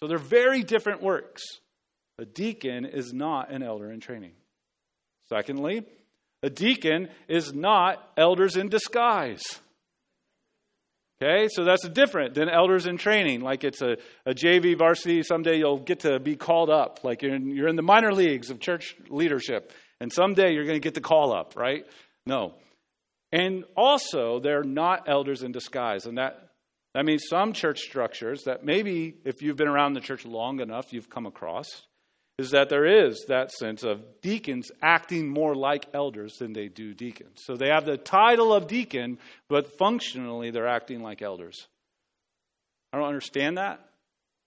So 0.00 0.06
they're 0.06 0.18
very 0.18 0.62
different 0.62 1.02
works. 1.02 1.42
A 2.18 2.24
deacon 2.24 2.84
is 2.84 3.12
not 3.12 3.50
an 3.50 3.62
elder 3.62 3.90
in 3.90 4.00
training. 4.00 4.32
Secondly, 5.28 5.84
a 6.42 6.50
deacon 6.50 7.08
is 7.26 7.52
not 7.52 8.12
elders 8.16 8.56
in 8.56 8.68
disguise. 8.68 9.42
Okay, 11.20 11.48
so 11.50 11.64
that's 11.64 11.88
different 11.88 12.34
than 12.34 12.48
elders 12.48 12.86
in 12.86 12.96
training. 12.96 13.40
Like 13.40 13.64
it's 13.64 13.82
a, 13.82 13.96
a 14.24 14.34
JV 14.34 14.78
varsity, 14.78 15.24
someday 15.24 15.58
you'll 15.58 15.80
get 15.80 16.00
to 16.00 16.20
be 16.20 16.36
called 16.36 16.70
up. 16.70 17.00
Like 17.02 17.22
you're 17.22 17.34
in, 17.34 17.50
you're 17.50 17.66
in 17.66 17.74
the 17.74 17.82
minor 17.82 18.12
leagues 18.12 18.50
of 18.50 18.60
church 18.60 18.94
leadership, 19.08 19.72
and 20.00 20.12
someday 20.12 20.54
you're 20.54 20.64
going 20.64 20.76
to 20.76 20.84
get 20.84 20.94
the 20.94 21.00
call 21.00 21.32
up, 21.32 21.56
right? 21.56 21.84
No. 22.24 22.54
And 23.32 23.64
also, 23.76 24.38
they're 24.38 24.62
not 24.62 25.08
elders 25.08 25.42
in 25.42 25.50
disguise. 25.50 26.06
And 26.06 26.18
that, 26.18 26.50
that 26.94 27.04
means 27.04 27.24
some 27.28 27.52
church 27.52 27.80
structures 27.80 28.44
that 28.44 28.64
maybe 28.64 29.16
if 29.24 29.42
you've 29.42 29.56
been 29.56 29.68
around 29.68 29.94
the 29.94 30.00
church 30.00 30.24
long 30.24 30.60
enough, 30.60 30.92
you've 30.92 31.10
come 31.10 31.26
across 31.26 31.66
is 32.38 32.50
that 32.52 32.68
there 32.68 32.86
is 32.86 33.24
that 33.28 33.50
sense 33.50 33.82
of 33.82 34.00
deacons 34.22 34.70
acting 34.80 35.28
more 35.28 35.56
like 35.56 35.86
elders 35.92 36.34
than 36.38 36.52
they 36.52 36.68
do 36.68 36.94
deacons. 36.94 37.40
So 37.44 37.56
they 37.56 37.68
have 37.68 37.84
the 37.84 37.96
title 37.96 38.52
of 38.52 38.68
deacon, 38.68 39.18
but 39.48 39.76
functionally 39.76 40.50
they're 40.50 40.68
acting 40.68 41.02
like 41.02 41.20
elders. 41.20 41.66
I 42.92 42.98
don't 42.98 43.08
understand 43.08 43.58
that, 43.58 43.80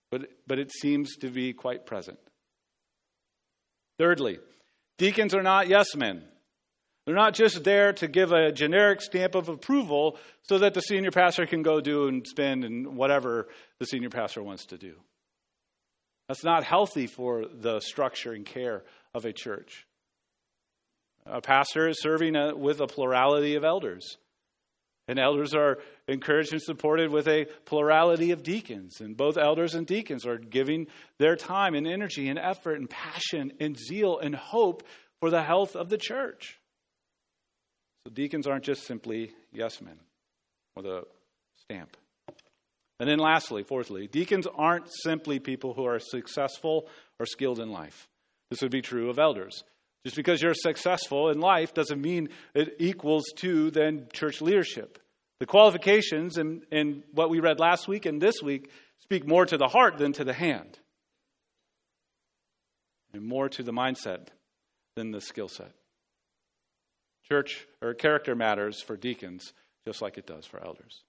but, 0.10 0.30
but 0.48 0.58
it 0.58 0.72
seems 0.72 1.18
to 1.18 1.30
be 1.30 1.52
quite 1.52 1.86
present. 1.86 2.18
Thirdly, 4.00 4.40
deacons 4.98 5.36
are 5.36 5.44
not 5.44 5.68
yes 5.68 5.96
men. 5.96 6.24
They're 7.06 7.16
not 7.16 7.34
just 7.34 7.64
there 7.64 7.94
to 7.94 8.08
give 8.08 8.32
a 8.32 8.52
generic 8.52 9.02
stamp 9.02 9.36
of 9.36 9.50
approval 9.50 10.18
so 10.44 10.60
that 10.60 10.74
the 10.74 10.82
senior 10.82 11.12
pastor 11.12 11.46
can 11.46 11.62
go 11.62 11.82
do 11.82 12.08
and 12.08 12.26
spend 12.26 12.64
and 12.64 12.96
whatever 12.96 13.48
the 13.80 13.86
senior 13.86 14.10
pastor 14.10 14.42
wants 14.42 14.66
to 14.68 14.78
do. 14.78 14.96
That's 16.32 16.46
not 16.46 16.64
healthy 16.64 17.08
for 17.08 17.44
the 17.46 17.82
structure 17.82 18.32
and 18.32 18.46
care 18.46 18.84
of 19.14 19.26
a 19.26 19.34
church. 19.34 19.86
A 21.26 21.42
pastor 21.42 21.90
is 21.90 22.02
serving 22.02 22.38
a, 22.38 22.56
with 22.56 22.80
a 22.80 22.88
plurality 22.88 23.56
of 23.56 23.66
elders. 23.66 24.16
And 25.10 25.20
elders 25.20 25.54
are 25.54 25.80
encouraged 26.08 26.54
and 26.54 26.62
supported 26.62 27.12
with 27.12 27.28
a 27.28 27.48
plurality 27.66 28.32
of 28.32 28.44
deacons. 28.44 29.02
And 29.02 29.18
both 29.18 29.36
elders 29.36 29.76
and 29.76 29.86
deacons 29.86 30.26
are 30.26 30.38
giving 30.38 30.88
their 31.18 31.36
time 31.36 31.76
and 31.76 31.86
energy 31.86 32.30
and 32.30 32.40
effort 32.40 32.80
and 32.80 32.90
passion 32.90 33.52
and 33.60 33.78
zeal 33.78 34.18
and 34.18 34.34
hope 34.34 34.84
for 35.20 35.32
the 35.32 35.44
health 35.44 35.76
of 35.76 35.90
the 35.90 35.98
church. 35.98 36.62
So 38.08 38.14
deacons 38.14 38.48
aren't 38.48 38.64
just 38.64 38.84
simply 38.84 39.34
yes 39.52 39.82
men 39.82 40.00
with 40.78 40.86
a 40.86 41.04
stamp. 41.58 41.98
And 43.02 43.10
then, 43.10 43.18
lastly, 43.18 43.64
fourthly, 43.64 44.06
deacons 44.06 44.46
aren't 44.46 44.86
simply 45.02 45.40
people 45.40 45.74
who 45.74 45.86
are 45.86 45.98
successful 45.98 46.88
or 47.20 47.26
skilled 47.26 47.60
in 47.60 47.72
life. 47.72 48.08
This 48.52 48.62
would 48.62 48.70
be 48.70 48.84
true 48.84 49.10
of 49.10 49.18
elders. 49.18 49.64
Just 50.04 50.16
because 50.16 50.40
you're 50.40 50.54
successful 50.54 51.32
in 51.32 51.40
life 51.40 51.74
doesn't 51.74 52.00
mean 52.00 52.30
it 52.54 52.76
equals 52.78 53.24
to 53.38 53.72
then 53.72 54.06
church 54.14 54.40
leadership. 54.40 55.00
The 55.40 55.48
qualifications 55.48 56.38
in, 56.38 56.62
in 56.72 57.02
what 57.12 57.32
we 57.32 57.40
read 57.40 57.60
last 57.60 57.88
week 57.88 58.06
and 58.06 58.22
this 58.22 58.36
week 58.44 58.70
speak 59.00 59.28
more 59.28 59.48
to 59.48 59.58
the 59.58 59.68
heart 59.68 59.98
than 59.98 60.14
to 60.14 60.24
the 60.24 60.34
hand, 60.34 60.78
and 63.14 63.26
more 63.26 63.50
to 63.50 63.64
the 63.64 63.74
mindset 63.74 64.28
than 64.96 65.10
the 65.10 65.22
skill 65.22 65.48
set. 65.48 65.74
Church 67.28 67.68
or 67.82 67.96
character 67.96 68.36
matters 68.36 68.80
for 68.80 68.96
deacons 68.96 69.54
just 69.88 70.04
like 70.04 70.20
it 70.20 70.28
does 70.28 70.46
for 70.46 70.64
elders. 70.64 71.02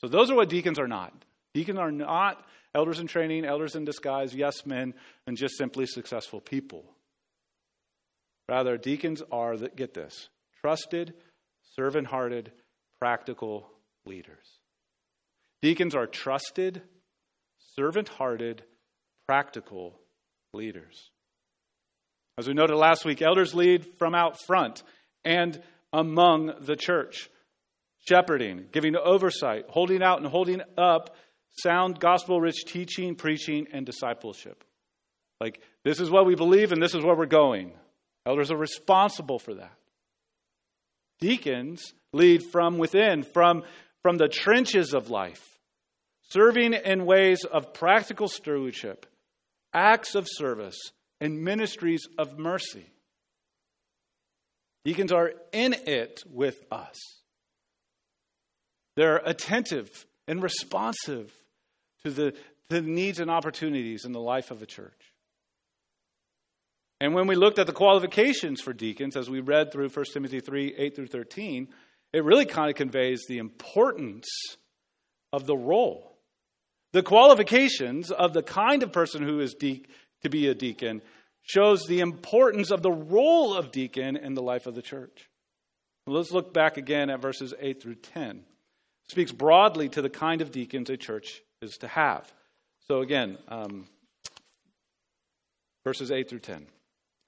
So 0.00 0.08
those 0.08 0.30
are 0.30 0.34
what 0.34 0.48
deacons 0.48 0.78
are 0.78 0.88
not. 0.88 1.12
Deacons 1.54 1.78
are 1.78 1.92
not 1.92 2.44
elders 2.74 3.00
in 3.00 3.06
training, 3.06 3.44
elders 3.44 3.74
in 3.74 3.84
disguise, 3.84 4.34
yes 4.34 4.66
men, 4.66 4.94
and 5.26 5.36
just 5.36 5.56
simply 5.56 5.86
successful 5.86 6.40
people. 6.40 6.84
Rather, 8.48 8.76
deacons 8.76 9.22
are, 9.32 9.56
get 9.56 9.94
this, 9.94 10.28
trusted, 10.60 11.14
servant 11.74 12.06
hearted, 12.06 12.52
practical 13.00 13.68
leaders. 14.04 14.58
Deacons 15.62 15.94
are 15.94 16.06
trusted, 16.06 16.82
servant 17.74 18.08
hearted, 18.08 18.62
practical 19.26 19.98
leaders. 20.52 21.10
As 22.38 22.46
we 22.46 22.54
noted 22.54 22.76
last 22.76 23.04
week, 23.04 23.22
elders 23.22 23.54
lead 23.54 23.86
from 23.98 24.14
out 24.14 24.38
front 24.46 24.82
and 25.24 25.60
among 25.92 26.52
the 26.60 26.76
church 26.76 27.30
shepherding, 28.08 28.66
giving 28.72 28.96
oversight, 28.96 29.66
holding 29.68 30.02
out 30.02 30.18
and 30.18 30.26
holding 30.26 30.62
up 30.76 31.16
sound 31.58 31.98
gospel 31.98 32.40
rich 32.40 32.64
teaching, 32.66 33.14
preaching, 33.14 33.66
and 33.72 33.86
discipleship. 33.86 34.64
Like, 35.40 35.60
this 35.84 36.00
is 36.00 36.10
what 36.10 36.26
we 36.26 36.34
believe 36.34 36.72
and 36.72 36.82
this 36.82 36.94
is 36.94 37.04
where 37.04 37.16
we're 37.16 37.26
going. 37.26 37.72
Elders 38.24 38.50
are 38.50 38.56
responsible 38.56 39.38
for 39.38 39.54
that. 39.54 39.76
Deacons 41.20 41.94
lead 42.12 42.42
from 42.42 42.78
within, 42.78 43.22
from, 43.22 43.62
from 44.02 44.16
the 44.18 44.28
trenches 44.28 44.94
of 44.94 45.10
life, 45.10 45.58
serving 46.30 46.72
in 46.72 47.06
ways 47.06 47.44
of 47.44 47.72
practical 47.72 48.28
stewardship, 48.28 49.06
acts 49.72 50.14
of 50.14 50.26
service, 50.28 50.78
and 51.20 51.42
ministries 51.42 52.06
of 52.18 52.38
mercy. 52.38 52.86
Deacons 54.84 55.12
are 55.12 55.32
in 55.52 55.74
it 55.86 56.22
with 56.30 56.60
us. 56.70 56.98
They're 58.96 59.20
attentive 59.24 60.06
and 60.26 60.42
responsive 60.42 61.32
to 62.04 62.10
the, 62.10 62.34
the 62.68 62.80
needs 62.80 63.20
and 63.20 63.30
opportunities 63.30 64.04
in 64.04 64.12
the 64.12 64.20
life 64.20 64.50
of 64.50 64.62
a 64.62 64.66
church. 64.66 65.12
And 67.00 67.14
when 67.14 67.26
we 67.26 67.36
looked 67.36 67.58
at 67.58 67.66
the 67.66 67.72
qualifications 67.72 68.62
for 68.62 68.72
deacons, 68.72 69.16
as 69.16 69.28
we 69.28 69.40
read 69.40 69.70
through 69.70 69.90
1 69.90 70.04
Timothy 70.12 70.40
3 70.40 70.74
8 70.76 70.96
through 70.96 71.06
13, 71.08 71.68
it 72.12 72.24
really 72.24 72.46
kind 72.46 72.70
of 72.70 72.76
conveys 72.76 73.24
the 73.28 73.38
importance 73.38 74.26
of 75.32 75.46
the 75.46 75.56
role. 75.56 76.16
The 76.92 77.02
qualifications 77.02 78.10
of 78.10 78.32
the 78.32 78.42
kind 78.42 78.82
of 78.82 78.92
person 78.92 79.22
who 79.22 79.40
is 79.40 79.52
de- 79.52 79.84
to 80.22 80.30
be 80.30 80.48
a 80.48 80.54
deacon 80.54 81.02
shows 81.42 81.82
the 81.82 82.00
importance 82.00 82.70
of 82.70 82.80
the 82.80 82.90
role 82.90 83.54
of 83.54 83.70
deacon 83.70 84.16
in 84.16 84.32
the 84.32 84.42
life 84.42 84.66
of 84.66 84.74
the 84.74 84.82
church. 84.82 85.28
Let's 86.06 86.30
look 86.30 86.54
back 86.54 86.78
again 86.78 87.10
at 87.10 87.20
verses 87.20 87.52
8 87.60 87.82
through 87.82 87.96
10. 87.96 88.44
Speaks 89.08 89.32
broadly 89.32 89.88
to 89.90 90.02
the 90.02 90.10
kind 90.10 90.40
of 90.42 90.50
deacons 90.50 90.90
a 90.90 90.96
church 90.96 91.42
is 91.62 91.76
to 91.78 91.88
have. 91.88 92.32
So 92.88 93.00
again, 93.00 93.38
um, 93.48 93.86
verses 95.84 96.10
8 96.10 96.28
through 96.28 96.40
10. 96.40 96.66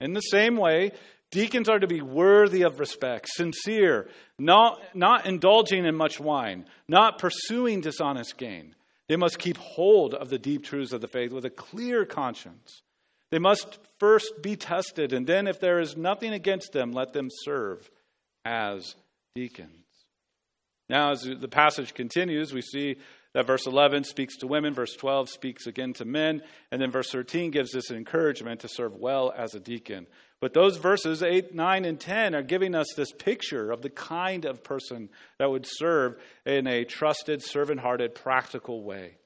In 0.01 0.13
the 0.13 0.21
same 0.21 0.57
way, 0.57 0.91
deacons 1.31 1.69
are 1.69 1.79
to 1.79 1.87
be 1.87 2.01
worthy 2.01 2.61
of 2.61 2.79
respect, 2.79 3.27
sincere, 3.29 4.09
not, 4.37 4.81
not 4.93 5.25
indulging 5.25 5.85
in 5.85 5.95
much 5.95 6.19
wine, 6.19 6.65
not 6.87 7.19
pursuing 7.19 7.81
dishonest 7.81 8.37
gain. 8.37 8.75
They 9.07 9.15
must 9.15 9.39
keep 9.39 9.57
hold 9.57 10.13
of 10.13 10.29
the 10.29 10.37
deep 10.37 10.63
truths 10.63 10.93
of 10.93 11.01
the 11.01 11.07
faith 11.07 11.31
with 11.31 11.45
a 11.45 11.49
clear 11.49 12.05
conscience. 12.05 12.83
They 13.31 13.39
must 13.39 13.79
first 13.99 14.41
be 14.41 14.55
tested, 14.55 15.13
and 15.13 15.27
then, 15.27 15.47
if 15.47 15.59
there 15.59 15.79
is 15.79 15.97
nothing 15.97 16.33
against 16.33 16.73
them, 16.73 16.91
let 16.91 17.13
them 17.13 17.29
serve 17.43 17.89
as 18.45 18.95
deacons. 19.35 19.85
Now, 20.89 21.11
as 21.11 21.21
the 21.21 21.47
passage 21.47 21.93
continues, 21.93 22.53
we 22.53 22.61
see 22.61 22.97
that 23.33 23.45
verse 23.45 23.67
11 23.67 24.05
speaks 24.05 24.37
to 24.37 24.47
women, 24.47 24.73
verse 24.73 24.95
12 24.95 25.29
speaks 25.29 25.67
again 25.67 25.93
to 25.93 26.05
men, 26.05 26.41
and 26.71 26.81
then 26.81 26.89
verse 26.89 27.11
13 27.11 27.51
gives 27.51 27.75
us 27.75 27.91
an 27.91 27.97
encouragement 27.97 28.61
to 28.61 28.67
serve 28.67 28.95
well 28.95 29.31
as 29.35 29.53
a 29.53 29.59
deacon. 29.59 30.07
But 30.41 30.53
those 30.53 30.77
verses 30.77 31.21
8, 31.21 31.53
9, 31.53 31.85
and 31.85 31.99
10 31.99 32.33
are 32.33 32.41
giving 32.41 32.73
us 32.73 32.87
this 32.95 33.11
picture 33.11 33.71
of 33.71 33.81
the 33.81 33.89
kind 33.89 34.45
of 34.45 34.63
person 34.63 35.09
that 35.37 35.51
would 35.51 35.67
serve 35.67 36.15
in 36.45 36.65
a 36.65 36.85
trusted, 36.85 37.43
servant 37.43 37.81
hearted, 37.81 38.15
practical 38.15 38.83
way. 38.83 39.17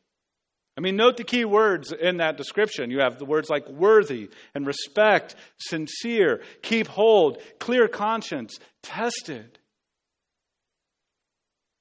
I 0.76 0.82
mean, 0.82 0.96
note 0.96 1.18
the 1.18 1.24
key 1.24 1.46
words 1.46 1.92
in 1.92 2.18
that 2.18 2.36
description. 2.36 2.90
You 2.90 3.02
have 3.02 3.20
the 3.20 3.26
words 3.26 3.50
like 3.50 3.70
worthy 3.70 4.32
and 4.56 4.66
respect, 4.66 5.36
sincere, 5.58 6.42
keep 6.64 6.88
hold, 6.88 7.38
clear 7.60 7.88
conscience, 7.88 8.58
tested. 8.82 9.60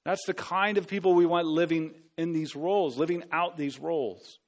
That's 0.04 0.25
the 0.26 0.35
kind 0.35 0.78
of 0.78 0.88
people 0.88 1.14
we 1.14 1.26
want 1.26 1.47
living 1.47 1.94
in 2.18 2.32
these 2.32 2.56
roles, 2.56 2.99
living 2.99 3.23
out 3.30 3.56
these 3.56 3.78
roles. 3.78 4.38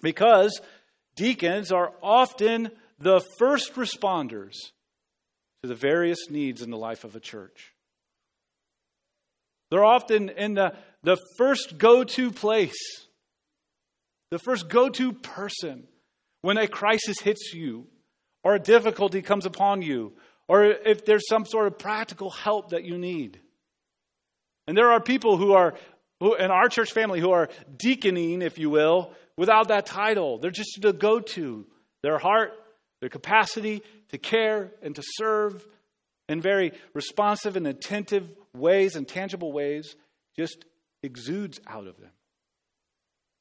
Because 0.00 0.60
deacons 1.14 1.70
are 1.70 1.92
often 2.02 2.70
the 2.98 3.20
first 3.38 3.74
responders 3.74 4.54
to 5.62 5.68
the 5.68 5.74
various 5.74 6.30
needs 6.30 6.62
in 6.62 6.70
the 6.70 6.78
life 6.78 7.04
of 7.04 7.14
a 7.14 7.20
church. 7.20 7.72
They're 9.70 9.84
often 9.84 10.28
in 10.30 10.54
the, 10.54 10.74
the 11.02 11.18
first 11.36 11.78
go 11.78 12.04
to 12.04 12.30
place 12.30 13.06
the 14.32 14.38
first 14.38 14.70
go 14.70 14.88
to 14.88 15.12
person 15.12 15.86
when 16.40 16.56
a 16.56 16.66
crisis 16.66 17.20
hits 17.20 17.52
you, 17.52 17.86
or 18.42 18.54
a 18.54 18.58
difficulty 18.58 19.20
comes 19.20 19.44
upon 19.44 19.82
you, 19.82 20.14
or 20.48 20.64
if 20.64 21.04
there's 21.04 21.28
some 21.28 21.44
sort 21.44 21.66
of 21.66 21.78
practical 21.78 22.30
help 22.30 22.70
that 22.70 22.82
you 22.82 22.96
need. 22.96 23.40
And 24.72 24.78
there 24.78 24.92
are 24.92 25.02
people 25.02 25.36
who 25.36 25.52
are, 25.52 25.74
who, 26.18 26.34
in 26.34 26.50
our 26.50 26.66
church 26.66 26.92
family, 26.94 27.20
who 27.20 27.32
are 27.32 27.50
deaconing, 27.76 28.40
if 28.40 28.58
you 28.58 28.70
will, 28.70 29.12
without 29.36 29.68
that 29.68 29.84
title. 29.84 30.38
They're 30.38 30.50
just 30.50 30.80
the 30.80 30.94
go 30.94 31.20
to. 31.20 31.66
Their 32.02 32.16
heart, 32.16 32.54
their 33.00 33.10
capacity 33.10 33.82
to 34.12 34.16
care 34.16 34.70
and 34.80 34.94
to 34.94 35.02
serve 35.04 35.62
in 36.26 36.40
very 36.40 36.72
responsive 36.94 37.56
and 37.56 37.66
attentive 37.66 38.32
ways 38.54 38.96
and 38.96 39.06
tangible 39.06 39.52
ways 39.52 39.94
just 40.38 40.64
exudes 41.02 41.60
out 41.66 41.86
of 41.86 42.00
them. 42.00 42.12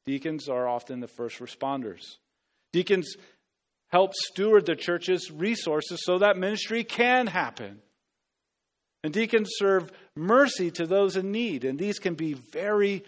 Deacons 0.05 0.49
are 0.49 0.67
often 0.67 0.99
the 0.99 1.07
first 1.07 1.39
responders. 1.39 2.17
Deacons 2.73 3.15
help 3.87 4.13
steward 4.15 4.65
the 4.65 4.75
church's 4.75 5.31
resources 5.31 6.01
so 6.03 6.17
that 6.17 6.35
ministry 6.35 6.83
can 6.83 7.25
happen. 7.25 7.79
And 9.03 9.13
deacons 9.13 9.49
serve 9.57 9.91
mercy 10.15 10.69
to 10.71 10.85
those 10.85 11.15
in 11.15 11.31
need. 11.31 11.65
And 11.65 11.79
these 11.79 11.99
can 11.99 12.13
be 12.13 12.33
very 12.33 13.03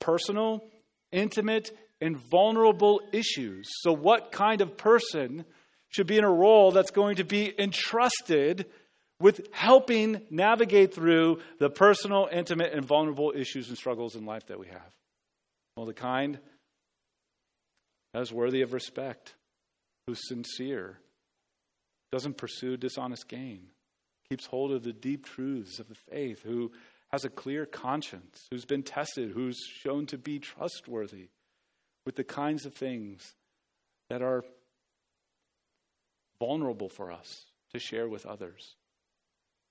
personal, 0.00 0.64
intimate, 1.12 1.76
and 2.00 2.16
vulnerable 2.16 3.00
issues. 3.12 3.68
So, 3.80 3.92
what 3.92 4.32
kind 4.32 4.60
of 4.60 4.76
person 4.76 5.44
should 5.88 6.06
be 6.06 6.18
in 6.18 6.24
a 6.24 6.32
role 6.32 6.72
that's 6.72 6.90
going 6.90 7.16
to 7.16 7.24
be 7.24 7.52
entrusted 7.58 8.66
with 9.20 9.48
helping 9.52 10.20
navigate 10.30 10.94
through 10.94 11.40
the 11.58 11.70
personal, 11.70 12.28
intimate, 12.30 12.72
and 12.72 12.84
vulnerable 12.84 13.32
issues 13.34 13.68
and 13.68 13.78
struggles 13.78 14.14
in 14.14 14.26
life 14.26 14.46
that 14.46 14.58
we 14.58 14.66
have? 14.66 14.94
Well, 15.76 15.86
the 15.86 15.94
kind 15.94 16.38
that 18.12 18.22
is 18.22 18.32
worthy 18.32 18.62
of 18.62 18.72
respect, 18.72 19.34
who's 20.06 20.26
sincere, 20.28 20.98
doesn't 22.12 22.36
pursue 22.36 22.76
dishonest 22.76 23.28
gain, 23.28 23.68
keeps 24.28 24.46
hold 24.46 24.72
of 24.72 24.82
the 24.82 24.92
deep 24.92 25.24
truths 25.24 25.78
of 25.78 25.88
the 25.88 25.94
faith, 25.94 26.42
who 26.42 26.72
has 27.08 27.24
a 27.24 27.30
clear 27.30 27.66
conscience, 27.66 28.46
who's 28.50 28.64
been 28.64 28.82
tested, 28.82 29.30
who's 29.30 29.58
shown 29.58 30.06
to 30.06 30.18
be 30.18 30.38
trustworthy 30.38 31.28
with 32.04 32.16
the 32.16 32.24
kinds 32.24 32.66
of 32.66 32.74
things 32.74 33.34
that 34.10 34.22
are 34.22 34.44
vulnerable 36.38 36.88
for 36.88 37.12
us 37.12 37.46
to 37.72 37.78
share 37.78 38.08
with 38.08 38.26
others. 38.26 38.74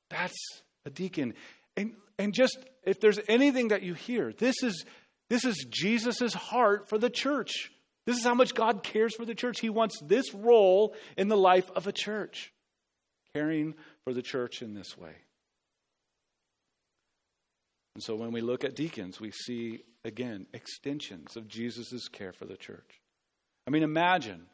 That's 0.09 0.37
a 0.85 0.89
deacon. 0.89 1.33
And, 1.77 1.93
and 2.17 2.33
just 2.33 2.57
if 2.83 2.99
there's 2.99 3.19
anything 3.27 3.69
that 3.69 3.83
you 3.83 3.93
hear, 3.93 4.31
this 4.31 4.55
is 4.63 4.85
this 5.29 5.43
is 5.43 5.65
Jesus' 5.69 6.33
heart 6.33 6.87
for 6.87 6.97
the 6.97 7.09
church. 7.09 7.71
This 8.05 8.17
is 8.17 8.23
how 8.23 8.35
much 8.35 8.53
God 8.53 8.83
cares 8.83 9.15
for 9.15 9.25
the 9.25 9.33
church. 9.33 9.59
He 9.59 9.69
wants 9.69 9.99
this 10.03 10.33
role 10.33 10.95
in 11.17 11.27
the 11.27 11.37
life 11.37 11.69
of 11.75 11.87
a 11.87 11.91
church, 11.91 12.53
caring 13.33 13.73
for 14.05 14.13
the 14.13 14.21
church 14.21 14.61
in 14.61 14.73
this 14.73 14.97
way. 14.97 15.15
And 17.95 18.03
so 18.03 18.15
when 18.15 18.31
we 18.31 18.41
look 18.41 18.63
at 18.63 18.75
deacons, 18.75 19.19
we 19.19 19.31
see, 19.31 19.83
again, 20.03 20.45
extensions 20.53 21.35
of 21.35 21.47
Jesus' 21.47 22.07
care 22.07 22.33
for 22.33 22.45
the 22.45 22.57
church. 22.57 23.01
I 23.67 23.71
mean, 23.71 23.83
imagine 23.83 24.45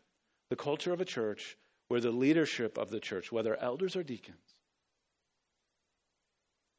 the 0.50 0.56
culture 0.56 0.94
of 0.94 1.02
a 1.02 1.06
church 1.06 1.58
where 1.90 2.00
the 2.00 2.12
leadership 2.12 2.78
of 2.78 2.90
the 2.90 3.00
church, 3.00 3.32
whether 3.32 3.62
elders 3.62 3.96
or 3.96 4.04
deacons, 4.04 4.38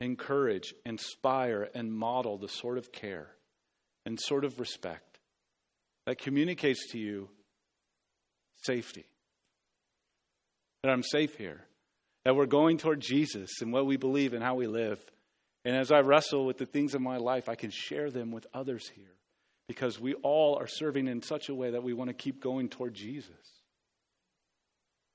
encourage, 0.00 0.74
inspire, 0.86 1.68
and 1.74 1.92
model 1.92 2.38
the 2.38 2.48
sort 2.48 2.78
of 2.78 2.92
care 2.92 3.30
and 4.06 4.18
sort 4.18 4.44
of 4.44 4.58
respect 4.58 5.18
that 6.06 6.18
communicates 6.18 6.90
to 6.92 6.98
you 6.98 7.28
safety. 8.64 9.04
That 10.82 10.90
I'm 10.90 11.02
safe 11.02 11.36
here. 11.36 11.66
That 12.24 12.36
we're 12.36 12.46
going 12.46 12.78
toward 12.78 13.00
Jesus 13.00 13.60
and 13.60 13.72
what 13.72 13.86
we 13.86 13.96
believe 13.96 14.32
and 14.32 14.42
how 14.42 14.54
we 14.54 14.66
live. 14.66 15.04
And 15.64 15.76
as 15.76 15.90
I 15.90 16.00
wrestle 16.00 16.46
with 16.46 16.58
the 16.58 16.66
things 16.66 16.94
of 16.94 17.00
my 17.00 17.16
life, 17.16 17.48
I 17.48 17.54
can 17.54 17.70
share 17.70 18.10
them 18.10 18.30
with 18.30 18.46
others 18.54 18.88
here 18.88 19.14
because 19.68 20.00
we 20.00 20.14
all 20.14 20.56
are 20.56 20.66
serving 20.66 21.08
in 21.08 21.22
such 21.22 21.48
a 21.48 21.54
way 21.54 21.70
that 21.70 21.82
we 21.82 21.92
want 21.92 22.08
to 22.08 22.14
keep 22.14 22.40
going 22.40 22.68
toward 22.68 22.94
Jesus. 22.94 23.30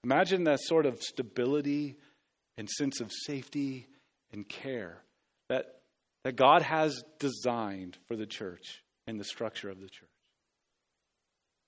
Imagine 0.04 0.46
that 0.46 0.60
sort 0.62 0.86
of 0.86 1.02
stability 1.02 1.98
and 2.58 2.70
sense 2.70 3.02
of 3.02 3.12
safety 3.26 3.88
and 4.32 4.48
care 4.48 5.04
that 5.50 5.78
that 6.24 6.36
God 6.36 6.62
has 6.62 7.04
designed 7.20 7.98
for 8.06 8.18
the 8.18 8.26
church 8.26 8.84
and 9.06 9.18
the 9.18 9.24
structure 9.24 9.70
of 9.70 9.80
the 9.80 9.88
church. 9.88 10.10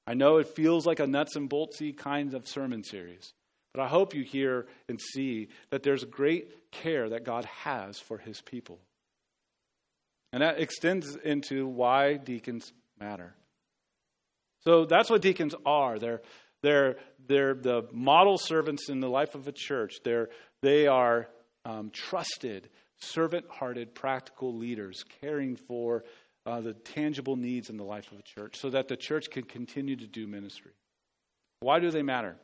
I 0.06 0.15
know 0.15 0.38
it 0.38 0.47
feels 0.47 0.86
like 0.86 0.99
a 0.99 1.08
nuts 1.08 1.38
and 1.38 1.49
boltsy 1.49 1.95
kind 1.95 2.34
of 2.34 2.45
sermon 2.47 2.84
series, 2.84 3.32
but 3.79 3.85
I 3.85 3.87
hope 3.87 4.13
you 4.13 4.25
hear 4.25 4.67
and 4.89 4.99
see 4.99 5.47
that 5.69 5.83
there's 5.83 6.03
great 6.03 6.69
care 6.69 7.07
that 7.07 7.23
God 7.23 7.45
has 7.45 7.97
for 7.97 8.17
his 8.17 8.41
people. 8.41 8.77
And 10.33 10.43
that 10.43 10.59
extends 10.59 11.15
into 11.15 11.65
why 11.65 12.17
deacons 12.17 12.73
matter. 12.99 13.35
So 14.65 14.83
that's 14.83 15.09
what 15.09 15.21
deacons 15.21 15.55
are. 15.65 15.97
They're, 15.97 16.21
they're, 16.61 16.97
they're 17.25 17.53
the 17.53 17.87
model 17.93 18.37
servants 18.37 18.89
in 18.89 18.99
the 18.99 19.07
life 19.07 19.33
of 19.33 19.47
a 19.47 19.53
church. 19.53 19.99
They're, 20.03 20.27
they 20.61 20.87
are 20.87 21.29
um, 21.63 21.89
trusted 21.89 22.67
servant 22.99 23.45
hearted, 23.49 23.95
practical 23.95 24.57
leaders 24.57 25.05
caring 25.21 25.55
for 25.55 26.03
uh, 26.45 26.59
the 26.59 26.73
tangible 26.73 27.37
needs 27.37 27.69
in 27.69 27.77
the 27.77 27.85
life 27.85 28.11
of 28.11 28.19
a 28.19 28.23
church 28.23 28.57
so 28.59 28.71
that 28.71 28.89
the 28.89 28.97
church 28.97 29.29
can 29.29 29.43
continue 29.43 29.95
to 29.95 30.05
do 30.05 30.27
ministry. 30.27 30.73
Why 31.61 31.79
do 31.79 31.91
they 31.91 32.03
matter? 32.03 32.35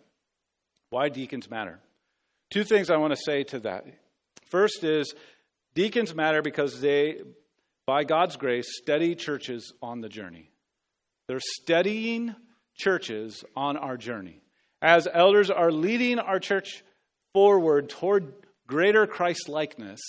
Why 0.95 1.09
deacons 1.09 1.49
matter? 1.49 1.81
Two 2.51 2.63
things 2.63 2.89
I 2.89 2.95
want 2.95 3.11
to 3.11 3.21
say 3.21 3.43
to 3.43 3.59
that. 3.59 3.83
First 4.45 4.81
is 4.85 5.13
deacons 5.73 6.15
matter 6.15 6.41
because 6.41 6.79
they, 6.79 7.17
by 7.85 8.05
God's 8.05 8.37
grace, 8.37 8.65
steady 8.81 9.13
churches 9.13 9.73
on 9.81 9.99
the 9.99 10.07
journey. 10.07 10.51
They're 11.27 11.41
steadying 11.41 12.33
churches 12.77 13.43
on 13.57 13.75
our 13.75 13.97
journey. 13.97 14.39
as 14.81 15.05
elders 15.11 15.49
are 15.49 15.69
leading 15.69 16.17
our 16.17 16.39
church 16.39 16.81
forward 17.33 17.89
toward 17.89 18.31
greater 18.65 19.05
Christ 19.05 19.49
likeness, 19.49 19.99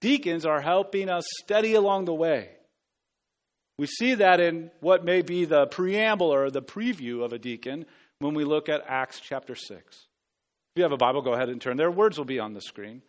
deacons 0.00 0.46
are 0.46 0.60
helping 0.60 1.08
us 1.08 1.24
steady 1.42 1.74
along 1.74 2.04
the 2.04 2.14
way. 2.14 2.50
We 3.80 3.88
see 3.88 4.14
that 4.14 4.38
in 4.38 4.70
what 4.78 5.04
may 5.04 5.22
be 5.22 5.44
the 5.44 5.66
preamble 5.66 6.32
or 6.32 6.52
the 6.52 6.62
preview 6.62 7.24
of 7.24 7.32
a 7.32 7.38
deacon 7.40 7.84
when 8.18 8.34
we 8.34 8.44
look 8.44 8.68
at 8.68 8.82
Acts 8.88 9.20
chapter 9.20 9.54
6. 9.54 9.78
If 9.78 10.06
you 10.76 10.82
have 10.82 10.92
a 10.92 10.96
Bible, 10.96 11.22
go 11.22 11.34
ahead 11.34 11.48
and 11.48 11.60
turn 11.60 11.76
there. 11.76 11.90
Words 11.90 12.18
will 12.18 12.24
be 12.24 12.38
on 12.38 12.54
the 12.54 12.60
screen. 12.60 13.02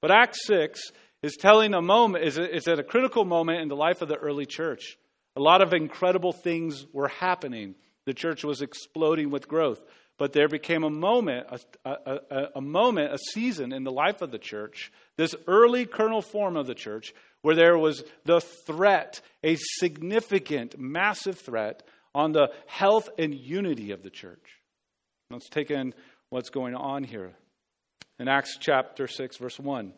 But 0.00 0.10
Acts 0.10 0.46
6 0.46 0.80
is 1.22 1.36
telling 1.38 1.74
a 1.74 1.82
moment, 1.82 2.24
is, 2.24 2.36
is 2.36 2.66
at 2.68 2.78
a 2.78 2.84
critical 2.84 3.24
moment 3.24 3.60
in 3.60 3.68
the 3.68 3.76
life 3.76 4.02
of 4.02 4.08
the 4.08 4.16
early 4.16 4.46
church. 4.46 4.98
A 5.36 5.40
lot 5.40 5.62
of 5.62 5.72
incredible 5.72 6.32
things 6.32 6.84
were 6.92 7.08
happening. 7.08 7.74
The 8.04 8.14
church 8.14 8.44
was 8.44 8.60
exploding 8.60 9.30
with 9.30 9.48
growth. 9.48 9.80
But 10.18 10.34
there 10.34 10.48
became 10.48 10.84
a 10.84 10.90
moment, 10.90 11.46
a, 11.84 11.90
a, 11.90 12.20
a, 12.30 12.48
a 12.56 12.60
moment, 12.60 13.14
a 13.14 13.18
season 13.32 13.72
in 13.72 13.82
the 13.82 13.90
life 13.90 14.20
of 14.20 14.30
the 14.30 14.38
church, 14.38 14.92
this 15.16 15.34
early 15.46 15.86
kernel 15.86 16.20
form 16.20 16.56
of 16.56 16.66
the 16.66 16.74
church, 16.74 17.14
where 17.40 17.54
there 17.54 17.78
was 17.78 18.04
the 18.24 18.40
threat, 18.40 19.20
a 19.42 19.56
significant, 19.56 20.78
massive 20.78 21.38
threat 21.38 21.82
on 22.14 22.32
the 22.32 22.50
health 22.66 23.08
and 23.18 23.34
unity 23.34 23.90
of 23.92 24.02
the 24.02 24.10
church. 24.10 24.60
Let's 25.30 25.48
take 25.48 25.70
in 25.70 25.94
what's 26.30 26.50
going 26.50 26.74
on 26.74 27.04
here. 27.04 27.32
In 28.18 28.28
Acts 28.28 28.56
chapter 28.60 29.06
6, 29.06 29.36
verse 29.38 29.58
1. 29.58 29.92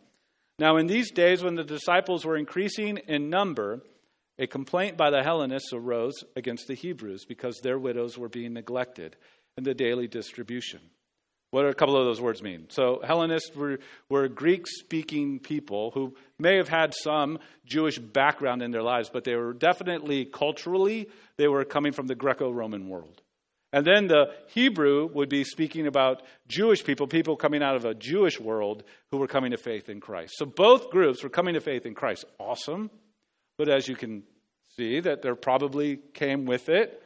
Now, 0.59 0.77
in 0.77 0.87
these 0.87 1.11
days, 1.11 1.43
when 1.43 1.57
the 1.57 1.65
disciples 1.65 2.25
were 2.25 2.37
increasing 2.37 2.99
in 2.99 3.29
number, 3.29 3.83
a 4.39 4.47
complaint 4.47 4.97
by 4.97 5.11
the 5.11 5.23
Hellenists 5.23 5.73
arose 5.73 6.25
against 6.37 6.69
the 6.69 6.75
Hebrews 6.75 7.25
because 7.25 7.59
their 7.59 7.79
widows 7.79 8.17
were 8.17 8.29
being 8.29 8.53
neglected 8.53 9.17
in 9.57 9.65
the 9.65 9.75
daily 9.75 10.07
distribution. 10.07 10.81
What 11.55 11.63
do 11.63 11.69
a 11.69 11.75
couple 11.75 11.97
of 11.97 12.05
those 12.05 12.21
words 12.21 12.43
mean? 12.43 12.67
So, 12.71 13.01
Hellenists 13.05 13.55
were, 13.55 13.79
were 14.09 14.27
Greek 14.27 14.67
speaking 14.67 15.39
people 15.39 15.93
who 15.95 16.17
may 16.37 16.57
have 16.57 16.69
had 16.69 16.93
some 16.93 17.39
Jewish 17.65 17.97
background 17.97 18.61
in 18.61 18.73
their 18.73 18.83
lives, 18.83 19.09
but 19.09 19.23
they 19.23 19.37
were 19.37 19.53
definitely 19.53 20.25
culturally, 20.25 21.09
they 21.37 21.47
were 21.47 21.65
coming 21.65 21.93
from 21.93 22.09
the 22.09 22.17
Greco 22.17 22.51
Roman 22.51 22.89
world. 22.89 23.23
And 23.73 23.87
then 23.87 24.09
the 24.09 24.33
Hebrew 24.49 25.09
would 25.15 25.29
be 25.29 25.45
speaking 25.45 25.87
about 25.87 26.23
Jewish 26.49 26.83
people, 26.83 27.07
people 27.07 27.37
coming 27.37 27.63
out 27.63 27.77
of 27.77 27.85
a 27.85 27.95
Jewish 27.95 28.41
world 28.41 28.83
who 29.13 29.19
were 29.19 29.29
coming 29.29 29.53
to 29.53 29.57
faith 29.57 29.89
in 29.89 30.01
Christ. 30.01 30.35
So 30.37 30.47
both 30.47 30.91
groups 30.91 31.23
were 31.23 31.31
coming 31.31 31.55
to 31.55 31.61
faith 31.61 31.87
in 31.87 31.95
Christ. 31.95 32.25
Awesome. 32.41 32.91
But 33.59 33.69
as 33.69 33.87
you 33.87 33.95
can 33.95 34.25
see, 34.77 34.99
that 34.99 35.23
there 35.23 35.37
probably 35.37 36.01
came 36.15 36.47
with 36.47 36.69
it 36.69 37.01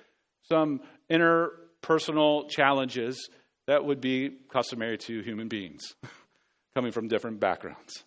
some 0.45 0.81
interpersonal 1.11 2.49
challenges 2.49 3.29
that 3.69 3.85
would 3.85 4.01
be 4.01 4.31
customary 4.51 4.97
to 4.97 5.21
human 5.21 5.47
beings 5.47 5.95
coming 6.75 6.91
from 6.91 7.07
different 7.07 7.39
backgrounds. 7.39 8.03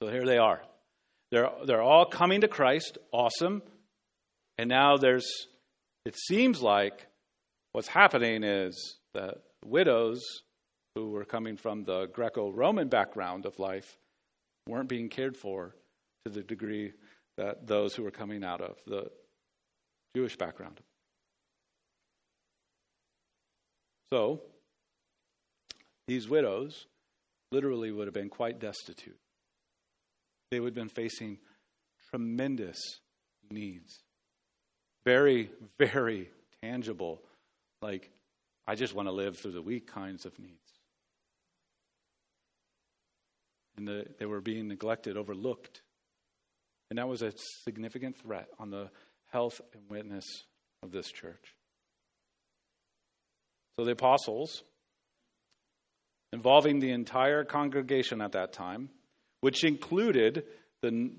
So 0.00 0.08
here 0.08 0.24
they 0.24 0.38
are. 0.38 0.62
They're, 1.30 1.50
they're 1.66 1.82
all 1.82 2.06
coming 2.06 2.40
to 2.40 2.48
Christ. 2.48 2.98
Awesome. 3.12 3.62
And 4.58 4.68
now 4.68 4.96
there's, 4.96 5.28
it 6.06 6.16
seems 6.16 6.62
like 6.62 7.06
what's 7.72 7.88
happening 7.88 8.42
is 8.42 8.96
that 9.12 9.34
widows 9.64 10.22
who 10.94 11.10
were 11.10 11.26
coming 11.26 11.58
from 11.58 11.84
the 11.84 12.06
Greco 12.06 12.50
Roman 12.50 12.88
background 12.88 13.44
of 13.44 13.58
life 13.58 13.98
weren't 14.66 14.88
being 14.88 15.10
cared 15.10 15.36
for 15.36 15.74
to 16.24 16.30
the 16.30 16.42
degree 16.42 16.92
that 17.36 17.66
those 17.66 17.94
who 17.94 18.02
were 18.02 18.10
coming 18.10 18.42
out 18.42 18.62
of 18.62 18.78
the 18.86 19.10
Jewish 20.14 20.36
background. 20.36 20.80
So, 24.10 24.40
these 26.06 26.28
widows 26.28 26.86
literally 27.50 27.90
would 27.90 28.06
have 28.06 28.14
been 28.14 28.28
quite 28.28 28.60
destitute. 28.60 29.18
They 30.50 30.60
would 30.60 30.68
have 30.68 30.74
been 30.74 30.88
facing 30.88 31.38
tremendous 32.10 32.78
needs. 33.50 33.98
Very, 35.04 35.50
very 35.78 36.30
tangible, 36.62 37.20
like, 37.82 38.10
I 38.66 38.74
just 38.74 38.94
want 38.94 39.08
to 39.08 39.12
live 39.12 39.38
through 39.38 39.52
the 39.52 39.62
week 39.62 39.86
kinds 39.86 40.26
of 40.26 40.38
needs. 40.38 40.52
And 43.76 43.86
the, 43.86 44.06
they 44.18 44.26
were 44.26 44.40
being 44.40 44.68
neglected, 44.68 45.16
overlooked. 45.16 45.82
And 46.90 46.98
that 46.98 47.08
was 47.08 47.22
a 47.22 47.32
significant 47.64 48.16
threat 48.16 48.48
on 48.58 48.70
the 48.70 48.90
health 49.30 49.60
and 49.72 49.82
witness 49.88 50.24
of 50.82 50.92
this 50.92 51.10
church. 51.10 51.54
So 53.78 53.84
the 53.84 53.92
apostles, 53.92 54.62
involving 56.32 56.78
the 56.78 56.92
entire 56.92 57.44
congregation 57.44 58.22
at 58.22 58.32
that 58.32 58.52
time, 58.52 58.88
which 59.40 59.64
included 59.64 60.44
the, 60.82 61.10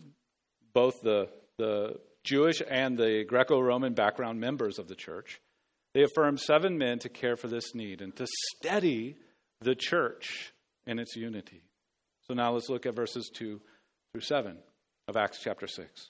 both 0.73 1.01
the, 1.01 1.29
the 1.57 1.99
Jewish 2.23 2.61
and 2.67 2.97
the 2.97 3.23
Greco 3.27 3.59
Roman 3.59 3.93
background 3.93 4.39
members 4.39 4.79
of 4.79 4.87
the 4.87 4.95
church, 4.95 5.39
they 5.93 6.03
affirmed 6.03 6.39
seven 6.39 6.77
men 6.77 6.99
to 6.99 7.09
care 7.09 7.35
for 7.35 7.47
this 7.47 7.73
need 7.73 8.01
and 8.01 8.15
to 8.15 8.27
steady 8.55 9.17
the 9.61 9.75
church 9.75 10.53
in 10.85 10.99
its 10.99 11.15
unity. 11.15 11.61
So 12.27 12.33
now 12.33 12.53
let's 12.53 12.69
look 12.69 12.85
at 12.85 12.95
verses 12.95 13.29
2 13.33 13.61
through 14.11 14.21
7 14.21 14.57
of 15.07 15.15
Acts 15.15 15.39
chapter 15.41 15.67
6. 15.67 16.09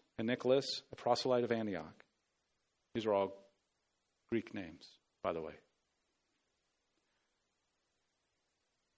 and 0.21 0.27
Nicholas, 0.27 0.83
a 0.91 0.95
proselyte 0.95 1.43
of 1.43 1.51
Antioch. 1.51 2.03
These 2.93 3.07
are 3.07 3.13
all 3.13 3.33
Greek 4.31 4.53
names, 4.53 4.85
by 5.23 5.33
the 5.33 5.41
way. 5.41 5.53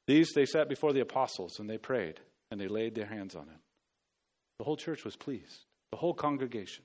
These 0.06 0.34
they 0.36 0.46
sat 0.46 0.68
before 0.68 0.92
the 0.92 1.00
apostles, 1.00 1.60
and 1.60 1.70
they 1.70 1.78
prayed, 1.78 2.20
and 2.52 2.60
they 2.60 2.68
laid 2.68 2.94
their 2.94 3.06
hands 3.06 3.36
on 3.36 3.44
him. 3.44 3.60
The 4.60 4.66
whole 4.66 4.76
church 4.76 5.06
was 5.06 5.16
pleased, 5.16 5.64
the 5.92 5.98
whole 5.98 6.14
congregation, 6.14 6.84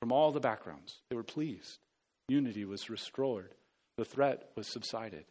from 0.00 0.10
all 0.10 0.32
the 0.32 0.40
backgrounds. 0.40 0.96
They 1.08 1.14
were 1.16 1.22
pleased. 1.22 1.78
Unity 2.28 2.64
was 2.64 2.90
restored, 2.90 3.54
the 3.96 4.04
threat 4.04 4.50
was 4.56 4.66
subsided. 4.66 5.24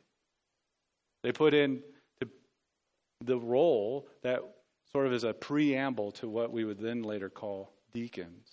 They 1.21 1.33
put 1.33 1.53
in 1.53 1.83
the, 2.21 2.29
the 3.25 3.37
role 3.37 4.07
that 4.23 4.39
sort 4.93 5.05
of 5.05 5.11
is 5.11 5.25
a 5.25 5.33
preamble 5.33 6.11
to 6.13 6.29
what 6.29 6.53
we 6.53 6.63
would 6.63 6.79
then 6.79 7.03
later 7.03 7.29
call 7.29 7.73
deacons. 7.97 8.47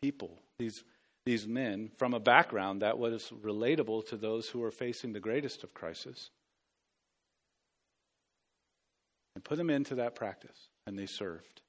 People, 0.00 0.38
these, 0.60 0.84
these 1.26 1.44
men 1.44 1.90
from 1.98 2.14
a 2.14 2.20
background 2.20 2.82
that 2.82 2.98
was 2.98 3.32
relatable 3.42 4.06
to 4.06 4.16
those 4.16 4.48
who 4.48 4.60
were 4.60 4.70
facing 4.70 5.12
the 5.12 5.18
greatest 5.18 5.64
of 5.64 5.74
crises. 5.74 6.30
And 9.34 9.42
put 9.42 9.58
them 9.58 9.70
into 9.70 9.96
that 9.96 10.14
practice, 10.14 10.68
and 10.86 10.96
they 10.96 11.06
served. 11.06 11.62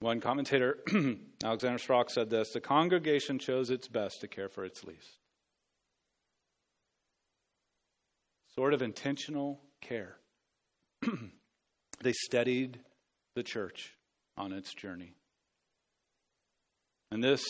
One 0.00 0.20
commentator, 0.20 0.78
Alexander 1.44 1.78
Strauch, 1.78 2.10
said 2.10 2.28
this 2.28 2.50
The 2.50 2.60
congregation 2.60 3.38
chose 3.38 3.70
its 3.70 3.88
best 3.88 4.20
to 4.20 4.28
care 4.28 4.50
for 4.50 4.66
its 4.66 4.84
least. 4.84 5.18
Sort 8.54 8.74
of 8.74 8.82
intentional 8.82 9.60
care. 9.80 10.16
they 12.02 12.12
steadied 12.12 12.80
the 13.34 13.42
church 13.42 13.92
on 14.36 14.52
its 14.52 14.74
journey. 14.74 15.14
And 17.10 17.22
this 17.22 17.44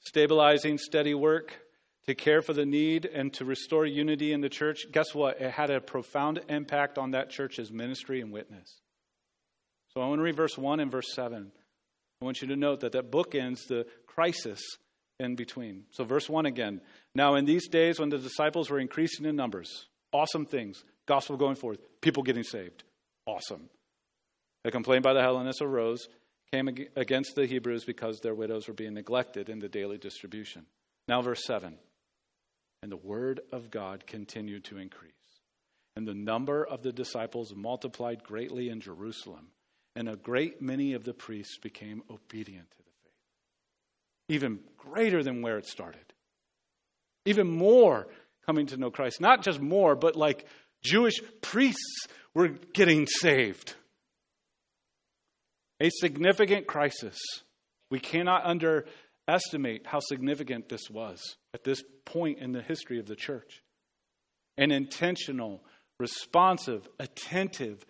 stabilizing, 0.00 0.78
steady 0.78 1.14
work 1.14 1.58
to 2.06 2.14
care 2.14 2.40
for 2.40 2.52
the 2.52 2.64
need 2.64 3.04
and 3.04 3.32
to 3.34 3.44
restore 3.44 3.84
unity 3.84 4.32
in 4.32 4.40
the 4.40 4.48
church, 4.48 4.86
guess 4.92 5.14
what? 5.14 5.40
It 5.40 5.50
had 5.50 5.70
a 5.70 5.80
profound 5.80 6.40
impact 6.48 6.98
on 6.98 7.10
that 7.10 7.30
church's 7.30 7.70
ministry 7.70 8.20
and 8.20 8.32
witness. 8.32 8.80
So 9.88 10.00
I 10.00 10.06
want 10.06 10.20
to 10.20 10.22
read 10.22 10.36
verse 10.36 10.56
1 10.56 10.80
and 10.80 10.90
verse 10.90 11.12
7. 11.14 11.52
I 12.20 12.24
want 12.24 12.40
you 12.40 12.48
to 12.48 12.56
note 12.56 12.80
that 12.80 12.92
that 12.92 13.10
book 13.10 13.34
ends 13.34 13.64
the 13.66 13.86
crisis 14.06 14.60
in 15.20 15.34
between. 15.34 15.84
So, 15.90 16.04
verse 16.04 16.28
1 16.28 16.46
again. 16.46 16.80
Now, 17.14 17.34
in 17.34 17.44
these 17.44 17.68
days 17.68 17.98
when 17.98 18.08
the 18.08 18.18
disciples 18.18 18.70
were 18.70 18.78
increasing 18.78 19.26
in 19.26 19.36
numbers, 19.36 19.86
awesome 20.12 20.46
things, 20.46 20.84
gospel 21.06 21.36
going 21.36 21.56
forth, 21.56 21.78
people 22.00 22.22
getting 22.22 22.44
saved, 22.44 22.84
awesome. 23.26 23.68
A 24.68 24.70
complaint 24.70 25.02
by 25.02 25.14
the 25.14 25.22
Hellenists 25.22 25.62
arose, 25.62 26.08
came 26.52 26.68
against 26.68 27.34
the 27.34 27.46
Hebrews 27.46 27.86
because 27.86 28.20
their 28.20 28.34
widows 28.34 28.68
were 28.68 28.74
being 28.74 28.92
neglected 28.92 29.48
in 29.48 29.60
the 29.60 29.68
daily 29.68 29.96
distribution. 29.96 30.66
Now, 31.08 31.22
verse 31.22 31.42
7 31.46 31.78
And 32.82 32.92
the 32.92 32.98
word 32.98 33.40
of 33.50 33.70
God 33.70 34.06
continued 34.06 34.64
to 34.64 34.76
increase, 34.76 35.12
and 35.96 36.06
the 36.06 36.12
number 36.12 36.66
of 36.66 36.82
the 36.82 36.92
disciples 36.92 37.54
multiplied 37.54 38.22
greatly 38.22 38.68
in 38.68 38.82
Jerusalem, 38.82 39.52
and 39.96 40.06
a 40.06 40.16
great 40.16 40.60
many 40.60 40.92
of 40.92 41.04
the 41.04 41.14
priests 41.14 41.56
became 41.56 42.02
obedient 42.10 42.70
to 42.70 42.76
the 42.76 42.90
faith. 43.04 44.36
Even 44.36 44.60
greater 44.76 45.22
than 45.22 45.40
where 45.40 45.56
it 45.56 45.66
started. 45.66 46.12
Even 47.24 47.50
more 47.50 48.06
coming 48.44 48.66
to 48.66 48.76
know 48.76 48.90
Christ. 48.90 49.18
Not 49.18 49.42
just 49.42 49.62
more, 49.62 49.96
but 49.96 50.14
like 50.14 50.44
Jewish 50.82 51.22
priests 51.40 52.06
were 52.34 52.48
getting 52.48 53.06
saved. 53.06 53.74
A 55.80 55.90
significant 55.90 56.66
crisis. 56.66 57.18
We 57.90 58.00
cannot 58.00 58.44
underestimate 58.44 59.86
how 59.86 60.00
significant 60.00 60.68
this 60.68 60.90
was 60.90 61.36
at 61.54 61.64
this 61.64 61.82
point 62.04 62.38
in 62.38 62.52
the 62.52 62.62
history 62.62 62.98
of 62.98 63.06
the 63.06 63.16
church. 63.16 63.62
An 64.56 64.70
intentional, 64.70 65.62
responsive, 66.00 66.88
attentive, 66.98 67.84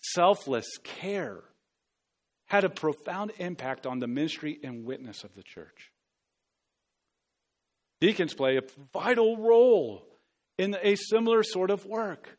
selfless 0.00 0.66
care 0.82 1.42
had 2.46 2.64
a 2.64 2.70
profound 2.70 3.32
impact 3.38 3.86
on 3.86 3.98
the 3.98 4.06
ministry 4.06 4.58
and 4.64 4.84
witness 4.84 5.22
of 5.22 5.34
the 5.34 5.42
church. 5.42 5.92
Deacons 8.00 8.32
play 8.32 8.56
a 8.56 8.62
vital 8.92 9.36
role 9.36 10.06
in 10.56 10.76
a 10.82 10.94
similar 10.94 11.42
sort 11.42 11.70
of 11.70 11.84
work, 11.84 12.38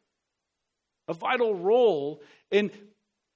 a 1.08 1.13
vital 1.13 1.54
role 1.54 2.21
in 2.49 2.71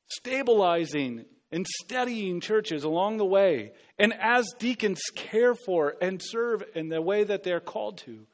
stabilizing 0.08 1.26
and 1.54 1.68
steadying 1.68 2.42
churches 2.42 2.84
along 2.84 3.18
the 3.18 3.26
way. 3.26 3.74
And 4.00 4.12
as 4.20 4.52
deacons 4.58 5.04
care 5.13 5.54
for 5.54 5.94
and 6.02 6.20
serve 6.20 6.63
in 6.74 6.89
the 6.89 7.00
way 7.00 7.24
that 7.24 7.44
they're 7.44 7.60
called 7.60 8.00
to, 8.00 8.26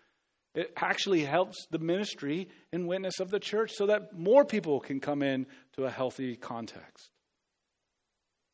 it 0.55 0.71
actually 0.77 1.25
helps 1.25 1.57
the 1.69 1.79
ministry 1.79 2.47
and 2.71 2.87
witness 2.87 3.19
of 3.19 3.29
the 3.29 3.39
church 3.39 3.73
so 3.75 3.87
that 3.87 4.17
more 4.17 4.45
people 4.45 4.79
can 4.79 5.01
come 5.01 5.21
in 5.21 5.47
to 5.73 5.83
a 5.83 5.89
healthy 5.89 6.37
context. 6.37 7.09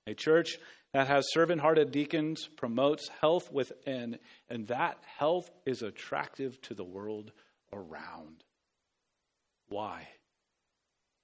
A 0.08 0.16
church 0.16 0.58
that 0.94 1.08
has 1.08 1.32
servant 1.32 1.62
hearted 1.62 1.92
deacons 1.92 2.50
promotes 2.58 3.08
health 3.22 3.52
within, 3.52 4.18
and 4.50 4.68
that 4.68 4.98
health 5.20 5.48
is 5.68 5.84
attractive 5.84 6.60
to 6.64 6.74
the 6.74 6.84
world 6.84 7.32
around. 7.72 8.44
Why? 9.70 10.08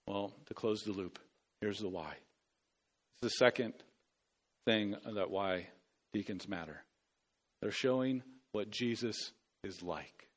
Well, 0.06 0.32
to 0.46 0.54
close 0.54 0.84
the 0.84 0.92
loop, 0.92 1.18
here's 1.60 1.80
the 1.80 1.90
why. 1.90 2.18
The 3.22 3.30
second 3.30 3.74
thing 4.66 4.96
that 5.16 5.30
why 5.30 5.68
deacons 6.14 6.48
matter. 6.48 6.84
They're 7.62 7.72
showing 7.72 8.24
what 8.52 8.72
Jesus 8.72 9.32
is 9.64 9.84
like. 9.84 10.28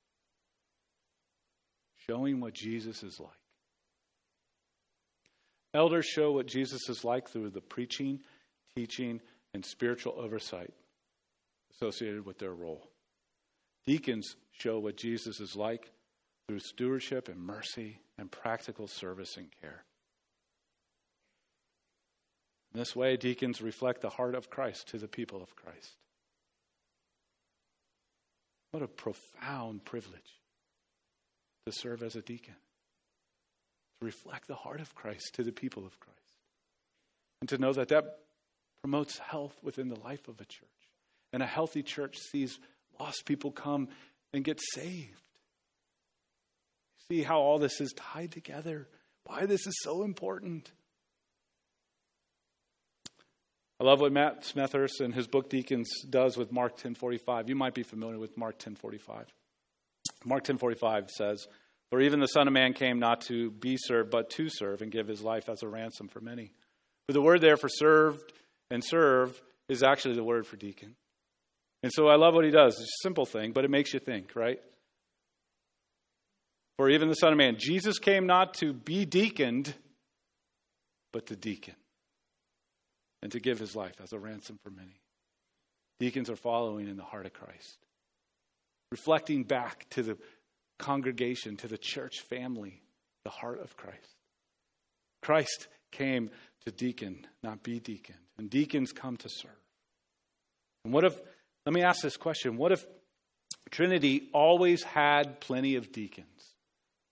Showing 2.07 2.41
what 2.41 2.53
Jesus 2.53 3.03
is 3.03 3.19
like. 3.19 3.31
Elders 5.73 6.07
show 6.07 6.33
what 6.33 6.47
Jesus 6.47 6.89
is 6.89 7.05
like 7.05 7.29
through 7.29 7.51
the 7.51 7.61
preaching, 7.61 8.21
teaching, 8.77 9.21
and 9.55 9.65
spiritual 9.65 10.15
oversight 10.19 10.73
associated 11.73 12.25
with 12.25 12.39
their 12.39 12.55
role. 12.55 12.89
Deacons 13.87 14.37
show 14.53 14.79
what 14.79 14.97
Jesus 14.97 15.41
is 15.41 15.57
like 15.57 15.91
through 16.47 16.61
stewardship 16.61 17.29
and 17.29 17.41
mercy 17.41 17.99
and 18.19 18.31
practical 18.31 18.87
service 18.87 19.37
and 19.37 19.49
care. 19.61 19.85
In 22.75 22.81
this 22.81 22.97
way, 22.97 23.17
deacons 23.17 23.63
reflect 23.63 24.01
the 24.01 24.11
heart 24.11 24.35
of 24.35 24.51
Christ 24.51 24.89
to 24.89 24.99
the 24.99 25.07
people 25.07 25.41
of 25.41 25.55
Christ. 25.55 25.97
What 28.73 28.83
a 28.83 28.89
profound 28.89 29.85
privilege 29.85 30.41
to 31.67 31.73
serve 31.73 32.03
as 32.03 32.17
a 32.17 32.21
deacon, 32.21 32.57
to 34.01 34.05
reflect 34.05 34.49
the 34.49 34.57
heart 34.57 34.81
of 34.81 34.95
Christ 34.97 35.35
to 35.35 35.45
the 35.45 35.53
people 35.53 35.87
of 35.87 36.01
Christ, 36.01 36.19
and 37.41 37.49
to 37.51 37.59
know 37.59 37.73
that 37.73 37.89
that 37.89 38.19
promotes 38.83 39.19
health 39.19 39.57
within 39.63 39.89
the 39.89 40.01
life 40.01 40.27
of 40.27 40.41
a 40.41 40.45
church. 40.45 40.69
And 41.33 41.43
a 41.43 41.47
healthy 41.47 41.83
church 41.83 42.19
sees 42.19 42.59
lost 42.99 43.25
people 43.25 43.53
come 43.53 43.89
and 44.33 44.45
get 44.45 44.61
saved. 44.61 45.23
See 47.09 47.23
how 47.23 47.39
all 47.41 47.59
this 47.59 47.81
is 47.81 47.93
tied 47.93 48.33
together, 48.33 48.89
why 49.25 49.47
this 49.47 49.67
is 49.67 49.75
so 49.83 50.03
important. 50.03 50.73
I 53.81 53.85
love 53.85 54.01
what 54.01 54.13
Matt 54.13 54.45
Smethurst 54.45 55.01
in 55.01 55.13
his 55.13 55.27
book 55.27 55.51
Deacons 55.51 55.91
does 56.09 56.37
with 56.37 56.53
Mark 56.53 56.77
10:45. 56.77 57.49
You 57.49 57.57
might 57.57 57.75
be 57.75 57.83
familiar 57.83 58.19
with 58.19 58.37
Mark 58.37 58.59
10:45. 58.59 59.35
Mark 60.25 60.45
10:45 60.45 61.11
says, 61.11 61.49
"For 61.91 62.01
even 62.01 62.21
the 62.21 62.29
Son 62.29 62.47
of 62.47 62.53
Man 62.53 62.73
came 62.73 63.01
not 63.01 63.21
to 63.23 63.51
be 63.51 63.77
served, 63.77 64.11
but 64.11 64.31
to 64.31 64.49
serve 64.49 64.81
and 64.81 64.93
give 64.93 65.09
his 65.09 65.23
life 65.23 65.49
as 65.49 65.63
a 65.63 65.69
ransom 65.69 66.09
for 66.09 66.21
many." 66.21 66.53
But 67.07 67.15
the 67.15 67.23
word 67.23 67.41
there 67.41 67.57
for 67.57 67.69
served 67.69 68.33
and 68.71 68.85
serve 68.85 69.43
is 69.69 69.83
actually 69.83 70.15
the 70.15 70.25
word 70.25 70.47
for 70.47 70.57
deacon. 70.57 70.97
And 71.83 71.93
so 71.93 72.07
I 72.07 72.15
love 72.15 72.35
what 72.35 72.45
he 72.45 72.51
does. 72.51 72.75
It's 72.75 73.01
a 73.01 73.03
simple 73.03 73.27
thing, 73.27 73.53
but 73.53 73.65
it 73.65 73.71
makes 73.71 73.93
you 73.93 73.99
think, 73.99 74.37
right? 74.37 74.63
For 76.77 76.89
even 76.89 77.09
the 77.09 77.15
Son 77.15 77.33
of 77.33 77.39
Man, 77.39 77.59
Jesus 77.59 77.99
came 77.99 78.27
not 78.27 78.55
to 78.55 78.73
be 78.73 79.05
deaconed, 79.05 79.75
but 81.13 81.27
to 81.27 81.37
deacon 81.37 81.77
and 83.25 83.33
to 83.33 83.41
give 83.41 83.59
his 83.59 83.75
life 83.75 83.95
as 84.03 84.13
a 84.13 84.19
ransom 84.19 84.59
for 84.63 84.71
many. 84.71 85.01
Deacons 85.99 86.29
are 86.29 86.37
following 86.37 86.87
in 86.87 86.99
the 86.99 87.03
heart 87.03 87.25
of 87.25 87.33
Christ, 87.33 87.79
reflecting 88.93 89.45
back 89.45 89.87
to 89.91 90.03
the 90.03 90.19
congregation, 90.79 91.57
to 91.57 91.67
the 91.67 91.79
church 91.79 92.21
family, 92.21 92.83
the 93.25 93.31
heart 93.31 93.61
of 93.61 93.79
Christ. 93.79 94.19
Christ 95.23 95.69
came 95.91 96.31
to 96.67 96.71
deacon, 96.71 97.27
not 97.43 97.63
be 97.63 97.81
deaconed, 97.81 98.19
and 98.37 98.51
deacons 98.51 98.93
come 98.93 99.17
to 99.17 99.29
serve. 99.31 99.51
And 100.85 100.93
what 100.93 101.05
if, 101.05 101.19
let 101.65 101.73
me 101.73 101.83
ask 101.83 102.03
this 102.03 102.19
question 102.19 102.59
what 102.59 102.73
if 102.73 102.85
Trinity 103.71 104.29
always 104.35 104.83
had 104.83 105.41
plenty 105.41 105.77
of 105.77 105.93
deacons? 105.93 106.27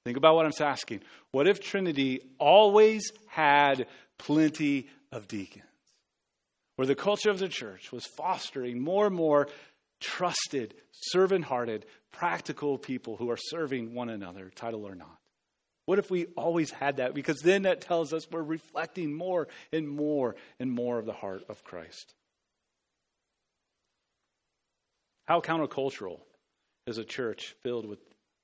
Think 0.05 0.19
about 0.19 0.35
what 0.35 0.45
I'm 0.45 0.53
asking. 0.61 1.01
What 1.31 1.47
if 1.47 1.61
Trinity 1.61 2.21
always 2.39 3.13
had 3.29 3.87
plenty 4.19 4.89
of 5.11 5.27
deacons? 5.27 5.65
Where 6.77 6.87
the 6.87 6.95
culture 6.95 7.31
of 7.31 7.39
the 7.39 7.49
church 7.49 7.93
was 7.93 8.07
fostering 8.07 8.81
more 8.81 9.07
and 9.07 9.15
more 9.15 9.49
trusted, 10.01 10.75
servant 10.91 11.45
hearted, 11.45 11.87
practical 12.13 12.79
people 12.79 13.17
who 13.17 13.31
are 13.31 13.37
serving 13.37 13.95
one 13.95 14.09
another, 14.09 14.51
title 14.55 14.87
or 14.87 14.95
not. 14.95 15.19
What 15.87 15.99
if 15.99 16.11
we 16.11 16.27
always 16.37 16.71
had 16.71 16.99
that? 16.99 17.15
Because 17.15 17.41
then 17.41 17.63
that 17.63 17.81
tells 17.81 18.13
us 18.13 18.31
we're 18.31 18.43
reflecting 18.43 19.13
more 19.13 19.49
and 19.73 19.89
more 19.89 20.37
and 20.61 20.71
more 20.71 20.99
of 20.99 21.07
the 21.07 21.13
heart 21.13 21.45
of 21.49 21.65
Christ. 21.65 22.15
How 25.27 25.41
countercultural 25.41 26.21
is 26.87 26.99
a 26.99 27.05
church 27.05 27.55
filled 27.63 27.87
with 27.87 27.99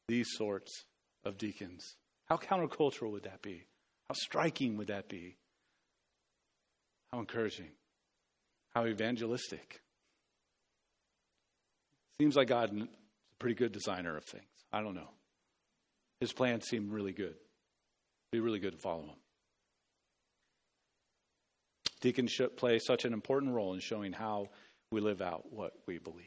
these 0.09 0.29
sorts 0.37 0.85
of 1.25 1.39
deacons? 1.39 1.97
How 2.27 2.37
countercultural 2.37 3.13
would 3.13 3.25
that 3.25 3.43
be? 3.43 3.65
How 4.09 4.15
striking 4.15 4.77
would 4.77 4.89
that 4.89 5.09
be? 5.09 5.37
How 7.13 7.21
encouraging. 7.21 7.71
How 8.79 8.87
evangelistic. 8.87 9.81
Seems 12.21 12.37
like 12.37 12.47
God 12.47 12.73
is 12.73 12.83
a 12.83 12.89
pretty 13.41 13.57
good 13.57 13.73
designer 13.73 14.17
of 14.17 14.25
things. 14.25 14.45
I 14.73 14.83
don't 14.83 14.95
know. 14.95 15.11
His 16.21 16.33
plans 16.33 16.67
seem 16.69 16.89
really 16.89 17.11
good. 17.11 17.35
It'd 17.35 18.31
be 18.31 18.39
really 18.39 18.61
good 18.61 18.75
to 18.75 18.79
follow 18.79 19.03
him. 19.03 19.17
Deacons 22.03 22.31
should 22.31 22.57
play 22.57 22.79
such 22.79 23.05
an 23.05 23.13
important 23.13 23.53
role 23.53 23.75
in 23.75 23.81
showing 23.81 24.13
how 24.13 24.47
we 24.93 25.01
live 25.01 25.23
out 25.23 25.53
what 25.53 25.73
we 25.89 25.99
believe. 25.99 26.27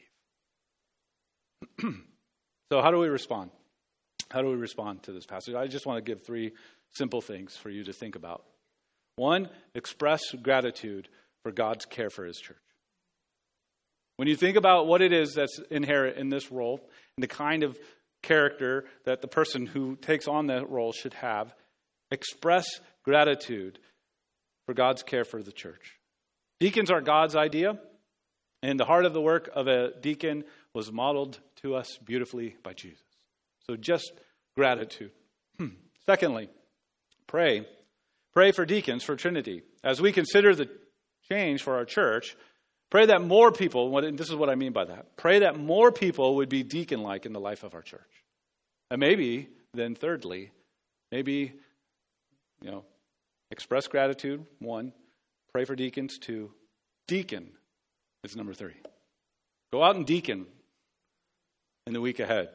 so, 2.69 2.81
how 2.81 2.91
do 2.91 2.97
we 2.97 3.07
respond? 3.07 3.51
How 4.29 4.41
do 4.41 4.49
we 4.49 4.55
respond 4.55 5.03
to 5.03 5.13
this 5.13 5.25
passage? 5.25 5.55
I 5.55 5.67
just 5.67 5.85
want 5.85 6.03
to 6.03 6.11
give 6.11 6.25
three 6.25 6.51
simple 6.89 7.21
things 7.21 7.55
for 7.55 7.69
you 7.69 7.85
to 7.85 7.93
think 7.93 8.17
about. 8.17 8.43
One, 9.15 9.47
express 9.73 10.19
gratitude 10.41 11.07
for 11.43 11.51
God's 11.51 11.85
care 11.85 12.09
for 12.09 12.25
his 12.25 12.37
church. 12.37 12.57
When 14.17 14.27
you 14.27 14.35
think 14.35 14.57
about 14.57 14.87
what 14.87 15.01
it 15.01 15.13
is 15.13 15.33
that's 15.33 15.59
inherent 15.71 16.17
in 16.17 16.29
this 16.29 16.51
role 16.51 16.79
and 17.17 17.23
the 17.23 17.27
kind 17.27 17.63
of 17.63 17.77
character 18.21 18.85
that 19.05 19.21
the 19.21 19.27
person 19.27 19.65
who 19.65 19.95
takes 19.95 20.27
on 20.27 20.47
that 20.47 20.69
role 20.69 20.91
should 20.91 21.15
have, 21.15 21.53
express 22.11 22.65
gratitude 23.03 23.79
for 24.65 24.73
God's 24.73 25.01
care 25.01 25.25
for 25.25 25.41
the 25.41 25.51
church. 25.51 25.97
Deacons 26.59 26.91
are 26.91 27.01
God's 27.01 27.35
idea, 27.35 27.79
and 28.61 28.79
the 28.79 28.85
heart 28.85 29.05
of 29.05 29.13
the 29.13 29.21
work 29.21 29.49
of 29.55 29.67
a 29.67 29.91
deacon 29.99 30.43
was 30.73 30.91
modeled 30.91 31.39
to 31.63 31.75
us 31.75 31.97
beautifully 32.03 32.55
by 32.61 32.73
Jesus. 32.73 33.01
So 33.65 33.75
just 33.75 34.11
gratitude. 34.55 35.11
Hmm. 35.57 35.69
Secondly, 36.05 36.49
pray. 37.25 37.65
Pray 38.33 38.51
for 38.51 38.65
deacons 38.65 39.03
for 39.03 39.15
Trinity. 39.15 39.63
As 39.83 39.99
we 39.99 40.11
consider 40.11 40.53
the 40.53 40.69
change 41.29 41.63
for 41.63 41.75
our 41.75 41.85
church, 41.85 42.35
Pray 42.91 43.05
that 43.05 43.21
more 43.21 43.53
people, 43.53 43.89
what, 43.89 44.17
this 44.17 44.29
is 44.29 44.35
what 44.35 44.49
I 44.49 44.55
mean 44.55 44.73
by 44.73 44.83
that, 44.83 45.15
pray 45.15 45.39
that 45.39 45.57
more 45.57 45.93
people 45.93 46.35
would 46.35 46.49
be 46.49 46.61
deacon 46.61 47.01
like 47.01 47.25
in 47.25 47.31
the 47.31 47.39
life 47.39 47.63
of 47.63 47.73
our 47.73 47.81
church. 47.81 48.01
And 48.91 48.99
maybe, 48.99 49.47
then 49.73 49.95
thirdly, 49.95 50.51
maybe, 51.09 51.53
you 52.61 52.69
know, 52.69 52.83
express 53.49 53.87
gratitude, 53.87 54.45
one, 54.59 54.91
pray 55.53 55.63
for 55.63 55.73
deacons, 55.73 56.17
two, 56.17 56.51
deacon 57.07 57.51
is 58.25 58.35
number 58.35 58.53
three. 58.53 58.75
Go 59.71 59.81
out 59.81 59.95
and 59.95 60.05
deacon 60.05 60.45
in 61.87 61.93
the 61.93 62.01
week 62.01 62.19
ahead. 62.19 62.49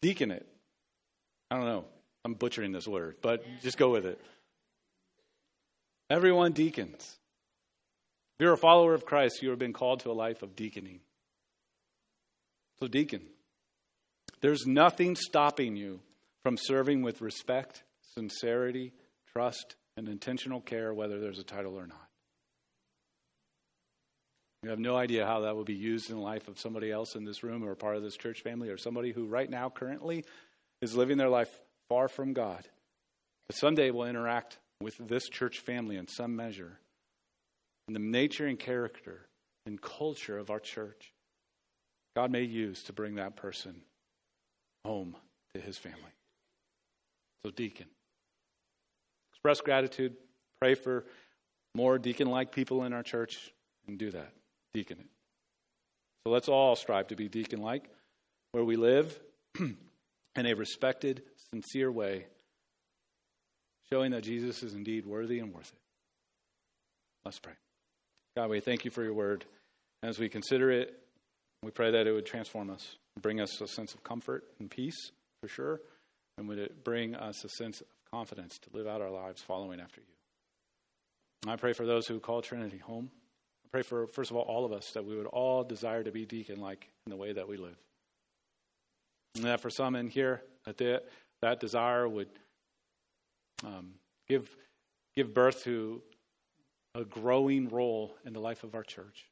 Deacon 0.00 0.30
it. 0.30 0.46
I 1.50 1.56
don't 1.56 1.66
know. 1.66 1.86
I'm 2.24 2.34
butchering 2.34 2.70
this 2.70 2.86
word, 2.86 3.16
but 3.20 3.44
just 3.62 3.78
go 3.78 3.90
with 3.90 4.06
it. 4.06 4.20
Everyone 6.08 6.52
deacons. 6.52 7.17
If 8.38 8.44
you're 8.44 8.52
a 8.52 8.56
follower 8.56 8.94
of 8.94 9.04
Christ, 9.04 9.42
you 9.42 9.50
have 9.50 9.58
been 9.58 9.72
called 9.72 10.00
to 10.00 10.10
a 10.10 10.12
life 10.12 10.44
of 10.44 10.54
deaconing. 10.54 11.00
So, 12.78 12.86
deacon. 12.86 13.22
There's 14.40 14.64
nothing 14.64 15.16
stopping 15.16 15.74
you 15.74 15.98
from 16.44 16.56
serving 16.56 17.02
with 17.02 17.20
respect, 17.20 17.82
sincerity, 18.14 18.92
trust, 19.32 19.74
and 19.96 20.08
intentional 20.08 20.60
care, 20.60 20.94
whether 20.94 21.18
there's 21.18 21.40
a 21.40 21.44
title 21.44 21.74
or 21.74 21.88
not. 21.88 22.08
You 24.62 24.70
have 24.70 24.78
no 24.78 24.96
idea 24.96 25.26
how 25.26 25.40
that 25.40 25.56
will 25.56 25.64
be 25.64 25.74
used 25.74 26.08
in 26.08 26.16
the 26.16 26.22
life 26.22 26.46
of 26.46 26.60
somebody 26.60 26.92
else 26.92 27.16
in 27.16 27.24
this 27.24 27.42
room 27.42 27.64
or 27.64 27.74
part 27.74 27.96
of 27.96 28.04
this 28.04 28.16
church 28.16 28.42
family 28.42 28.68
or 28.68 28.76
somebody 28.76 29.10
who 29.10 29.26
right 29.26 29.50
now 29.50 29.68
currently 29.68 30.24
is 30.80 30.94
living 30.94 31.18
their 31.18 31.28
life 31.28 31.50
far 31.88 32.06
from 32.06 32.34
God. 32.34 32.68
But 33.48 33.56
someday 33.56 33.90
will 33.90 34.04
interact 34.04 34.58
with 34.80 34.96
this 34.98 35.28
church 35.28 35.58
family 35.58 35.96
in 35.96 36.06
some 36.06 36.36
measure. 36.36 36.78
And 37.88 37.96
the 37.96 38.00
nature 38.00 38.46
and 38.46 38.58
character 38.58 39.26
and 39.64 39.80
culture 39.80 40.38
of 40.38 40.50
our 40.50 40.60
church, 40.60 41.14
God 42.14 42.30
may 42.30 42.42
use 42.42 42.82
to 42.84 42.92
bring 42.92 43.14
that 43.14 43.34
person 43.34 43.80
home 44.84 45.16
to 45.54 45.60
his 45.60 45.78
family. 45.78 46.12
So, 47.42 47.50
deacon, 47.50 47.86
express 49.32 49.62
gratitude, 49.62 50.16
pray 50.60 50.74
for 50.74 51.06
more 51.74 51.98
deacon 51.98 52.28
like 52.28 52.52
people 52.52 52.84
in 52.84 52.92
our 52.92 53.02
church, 53.02 53.52
and 53.86 53.98
do 53.98 54.10
that. 54.10 54.32
Deacon 54.74 54.98
it. 55.00 55.06
So, 56.24 56.30
let's 56.30 56.48
all 56.48 56.76
strive 56.76 57.08
to 57.08 57.16
be 57.16 57.28
deacon 57.28 57.62
like 57.62 57.88
where 58.52 58.64
we 58.64 58.76
live 58.76 59.18
in 59.58 59.76
a 60.36 60.52
respected, 60.52 61.22
sincere 61.50 61.90
way, 61.90 62.26
showing 63.90 64.10
that 64.10 64.24
Jesus 64.24 64.62
is 64.62 64.74
indeed 64.74 65.06
worthy 65.06 65.38
and 65.38 65.54
worth 65.54 65.72
it. 65.72 65.80
Let's 67.24 67.38
pray. 67.38 67.54
God, 68.38 68.50
we 68.50 68.60
thank 68.60 68.84
you 68.84 68.92
for 68.92 69.02
your 69.02 69.14
word. 69.14 69.44
As 70.00 70.20
we 70.20 70.28
consider 70.28 70.70
it, 70.70 70.96
we 71.64 71.72
pray 71.72 71.90
that 71.90 72.06
it 72.06 72.12
would 72.12 72.24
transform 72.24 72.70
us, 72.70 72.94
bring 73.20 73.40
us 73.40 73.60
a 73.60 73.66
sense 73.66 73.94
of 73.94 74.04
comfort 74.04 74.44
and 74.60 74.70
peace, 74.70 75.10
for 75.42 75.48
sure, 75.48 75.80
and 76.36 76.46
would 76.46 76.60
it 76.60 76.84
bring 76.84 77.16
us 77.16 77.44
a 77.44 77.48
sense 77.48 77.80
of 77.80 77.88
confidence 78.12 78.56
to 78.60 78.70
live 78.72 78.86
out 78.86 79.00
our 79.00 79.10
lives 79.10 79.42
following 79.42 79.80
after 79.80 80.02
you. 80.02 81.50
I 81.50 81.56
pray 81.56 81.72
for 81.72 81.84
those 81.84 82.06
who 82.06 82.20
call 82.20 82.40
Trinity 82.40 82.78
home. 82.78 83.10
I 83.64 83.68
pray 83.72 83.82
for, 83.82 84.06
first 84.06 84.30
of 84.30 84.36
all, 84.36 84.44
all 84.44 84.64
of 84.64 84.70
us 84.70 84.92
that 84.92 85.04
we 85.04 85.16
would 85.16 85.26
all 85.26 85.64
desire 85.64 86.04
to 86.04 86.12
be 86.12 86.24
deacon 86.24 86.60
like 86.60 86.88
in 87.06 87.10
the 87.10 87.16
way 87.16 87.32
that 87.32 87.48
we 87.48 87.56
live. 87.56 87.76
And 89.34 89.46
that 89.46 89.58
for 89.58 89.68
some 89.68 89.96
in 89.96 90.10
here, 90.10 90.42
that 90.64 90.78
they, 90.78 91.00
that 91.42 91.58
desire 91.58 92.08
would 92.08 92.30
um, 93.66 93.94
give, 94.28 94.48
give 95.16 95.34
birth 95.34 95.64
to 95.64 96.02
a 96.94 97.04
growing 97.04 97.68
role 97.68 98.16
in 98.24 98.32
the 98.32 98.40
life 98.40 98.64
of 98.64 98.74
our 98.74 98.82
church, 98.82 99.26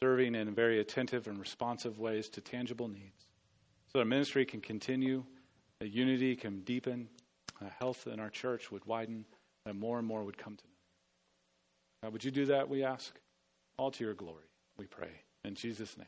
serving 0.00 0.34
in 0.34 0.54
very 0.54 0.80
attentive 0.80 1.26
and 1.26 1.38
responsive 1.38 1.98
ways 1.98 2.28
to 2.30 2.40
tangible 2.40 2.88
needs, 2.88 3.26
so 3.92 3.98
that 3.98 4.04
ministry 4.04 4.44
can 4.44 4.60
continue, 4.60 5.24
that 5.80 5.88
unity 5.88 6.36
can 6.36 6.60
deepen, 6.60 7.08
health 7.80 8.06
in 8.06 8.20
our 8.20 8.30
church 8.30 8.70
would 8.70 8.84
widen, 8.84 9.24
that 9.64 9.74
more 9.74 9.98
and 9.98 10.06
more 10.06 10.22
would 10.24 10.38
come 10.38 10.56
to 10.56 10.64
know. 10.64 10.72
God, 12.02 12.12
would 12.12 12.24
you 12.24 12.30
do 12.30 12.46
that, 12.46 12.68
we 12.68 12.84
ask? 12.84 13.18
All 13.76 13.90
to 13.90 14.04
your 14.04 14.14
glory, 14.14 14.46
we 14.76 14.86
pray. 14.86 15.22
In 15.44 15.54
Jesus' 15.54 15.96
name, 15.96 16.06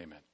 amen. 0.00 0.27